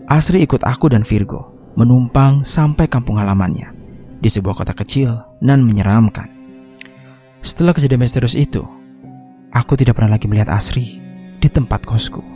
Asri 0.06 0.46
ikut 0.46 0.62
aku 0.62 0.86
dan 0.94 1.02
Virgo 1.02 1.50
menumpang 1.74 2.46
sampai 2.46 2.86
kampung 2.86 3.18
halamannya 3.18 3.74
di 4.22 4.30
sebuah 4.30 4.54
kota 4.54 4.70
kecil 4.70 5.18
dan 5.42 5.66
menyeramkan. 5.66 6.30
Setelah 7.42 7.74
kejadian 7.74 8.06
misterius 8.06 8.38
itu, 8.38 8.62
aku 9.50 9.74
tidak 9.74 9.98
pernah 9.98 10.14
lagi 10.14 10.30
melihat 10.30 10.54
Asri 10.54 11.03
di 11.44 11.52
tempat 11.52 11.84
kosku. 11.84 12.33